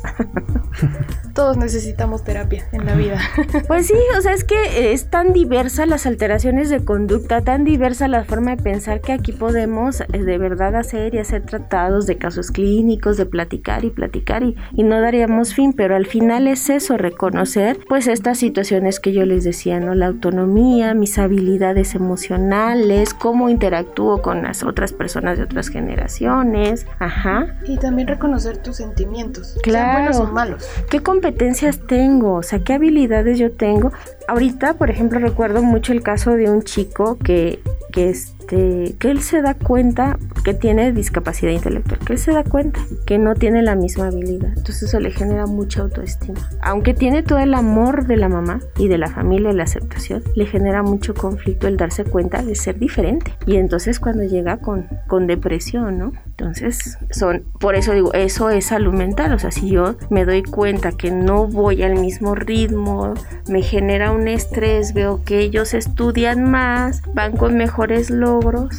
[1.34, 3.18] Todos necesitamos terapia en la vida.
[3.66, 8.08] Pues sí, o sea, es que es tan diversa las alteraciones de conducta, tan diversa
[8.08, 12.16] la forma de pensar que aquí podemos eh, de verdad hacer y hacer tratados de
[12.16, 16.70] casos clínicos, de platicar y platicar y, y no daríamos fin, pero al final es
[16.70, 19.94] eso, reconocer pues estas situaciones que yo les decía, ¿no?
[19.94, 27.56] La autonomía, mis habilidades emocionales, cómo interactúo con las otras personas de otras generaciones, ajá.
[27.64, 29.98] Y también reconocer tus sentimientos, claro.
[29.98, 30.68] buenos o malos.
[30.90, 32.34] ¿Qué competencias tengo?
[32.34, 33.92] O sea, ¿qué habilidades yo tengo?
[34.28, 37.60] Ahorita, por ejemplo, recuerdo mucho el caso de un chico que,
[37.92, 42.32] que es este, que él se da cuenta que tiene discapacidad intelectual, que él se
[42.32, 44.52] da cuenta que no tiene la misma habilidad.
[44.56, 46.38] Entonces eso le genera mucha autoestima.
[46.62, 50.22] Aunque tiene todo el amor de la mamá y de la familia y la aceptación,
[50.34, 53.34] le genera mucho conflicto el darse cuenta de ser diferente.
[53.46, 56.12] Y entonces cuando llega con, con depresión, ¿no?
[56.26, 59.32] Entonces, son, por eso digo, eso es salud mental.
[59.34, 63.12] O sea, si yo me doy cuenta que no voy al mismo ritmo,
[63.48, 68.74] me genera un estrés, veo que ellos estudian más, van con mejores logros.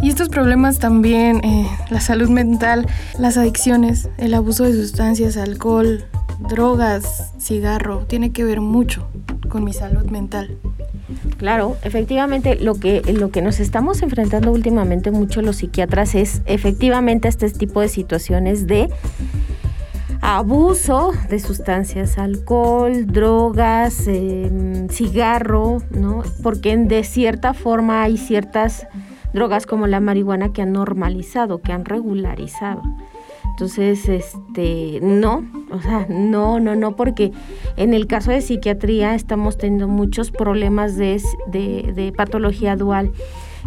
[0.00, 2.86] Y estos problemas también, eh, la salud mental,
[3.18, 6.04] las adicciones, el abuso de sustancias, alcohol,
[6.48, 9.08] drogas, cigarro, tiene que ver mucho
[9.48, 10.58] con mi salud mental.
[11.38, 17.28] Claro, efectivamente lo que, lo que nos estamos enfrentando últimamente mucho los psiquiatras es efectivamente
[17.28, 18.90] este tipo de situaciones de
[20.20, 26.22] abuso de sustancias, alcohol, drogas, em, cigarro, ¿no?
[26.42, 28.86] Porque de cierta forma hay ciertas
[29.32, 32.82] drogas como la marihuana que han normalizado, que han regularizado.
[33.56, 37.32] Entonces, este, no, o sea, no, no, no, porque
[37.78, 43.12] en el caso de psiquiatría estamos teniendo muchos problemas de, de, patología dual.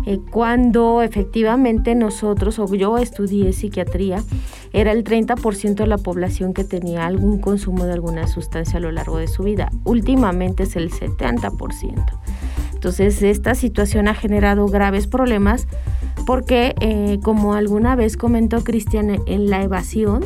[0.05, 4.23] Eh, cuando efectivamente nosotros, o yo estudié psiquiatría,
[4.73, 8.91] era el 30% de la población que tenía algún consumo de alguna sustancia a lo
[8.91, 9.71] largo de su vida.
[9.83, 12.05] Últimamente es el 70%.
[12.73, 15.67] Entonces, esta situación ha generado graves problemas
[16.25, 20.23] porque, eh, como alguna vez comentó Cristian, en la evasión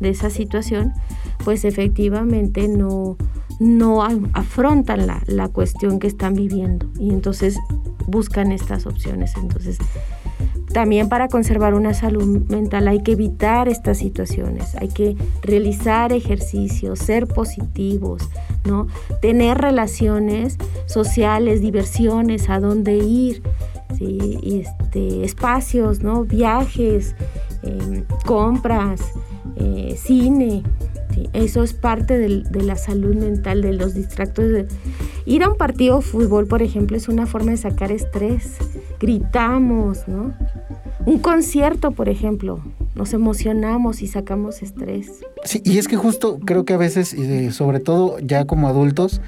[0.00, 0.92] de esa situación,
[1.44, 3.16] pues efectivamente no,
[3.60, 7.56] no afrontan la, la cuestión que están viviendo y entonces
[8.06, 9.32] buscan estas opciones.
[9.36, 9.78] Entonces,
[10.72, 16.98] también para conservar una salud mental hay que evitar estas situaciones, hay que realizar ejercicios,
[16.98, 18.30] ser positivos,
[18.64, 18.86] ¿no?
[19.20, 23.42] Tener relaciones sociales, diversiones, a dónde ir,
[24.00, 26.24] este, espacios, ¿no?
[26.24, 27.14] Viajes,
[27.62, 29.02] em, compras,
[29.56, 30.62] eh, cine.
[31.32, 34.44] Eso es parte de la salud mental, de los distractos.
[35.24, 38.56] Ir a un partido de fútbol, por ejemplo, es una forma de sacar estrés.
[39.00, 40.34] Gritamos, ¿no?
[41.06, 42.60] Un concierto, por ejemplo,
[42.94, 45.20] nos emocionamos y sacamos estrés.
[45.44, 47.16] Sí, y es que justo creo que a veces,
[47.50, 49.20] sobre todo ya como adultos,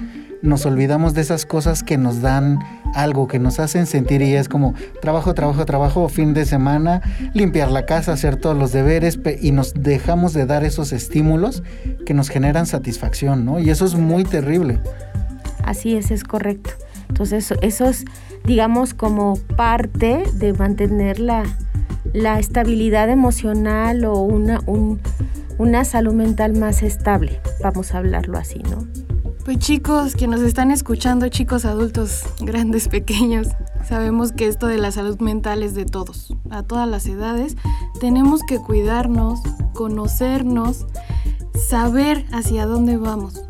[0.45, 2.59] nos olvidamos de esas cosas que nos dan
[2.93, 7.01] algo, que nos hacen sentir y es como trabajo, trabajo, trabajo, fin de semana,
[7.33, 11.63] limpiar la casa, hacer todos los deberes y nos dejamos de dar esos estímulos
[12.05, 13.59] que nos generan satisfacción, ¿no?
[13.59, 14.79] Y eso es muy terrible.
[15.63, 16.69] Así es, es correcto.
[17.09, 18.05] Entonces eso es,
[18.45, 21.43] digamos, como parte de mantener la,
[22.13, 24.61] la estabilidad emocional o una,
[25.57, 28.87] una salud mental más estable, vamos a hablarlo así, ¿no?
[29.45, 33.49] Pues chicos que nos están escuchando, chicos adultos, grandes, pequeños,
[33.87, 37.55] sabemos que esto de la salud mental es de todos, a todas las edades.
[37.99, 39.41] Tenemos que cuidarnos,
[39.73, 40.87] conocernos,
[41.69, 43.43] saber hacia dónde vamos.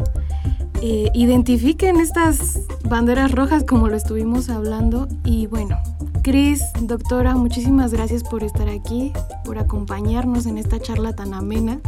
[0.82, 5.78] Eh, identifiquen estas banderas rojas como lo estuvimos hablando y bueno,
[6.24, 9.14] Cris, doctora, muchísimas gracias por estar aquí,
[9.46, 11.80] por acompañarnos en esta charla tan amena.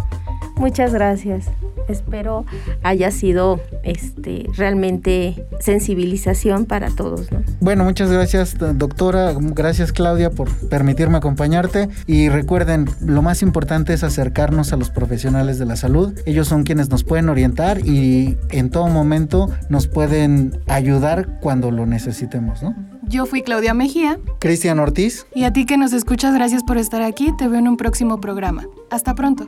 [0.59, 1.45] Muchas gracias.
[1.87, 2.45] Espero
[2.83, 7.27] haya sido este, realmente sensibilización para todos.
[7.61, 14.03] Bueno, muchas gracias doctora, gracias Claudia por permitirme acompañarte y recuerden, lo más importante es
[14.03, 16.13] acercarnos a los profesionales de la salud.
[16.25, 21.85] Ellos son quienes nos pueden orientar y en todo momento nos pueden ayudar cuando lo
[21.85, 22.75] necesitemos, ¿no?
[23.03, 24.19] Yo fui Claudia Mejía.
[24.39, 25.25] Cristian Ortiz.
[25.33, 27.31] Y a ti que nos escuchas, gracias por estar aquí.
[27.37, 28.65] Te veo en un próximo programa.
[28.89, 29.47] Hasta pronto.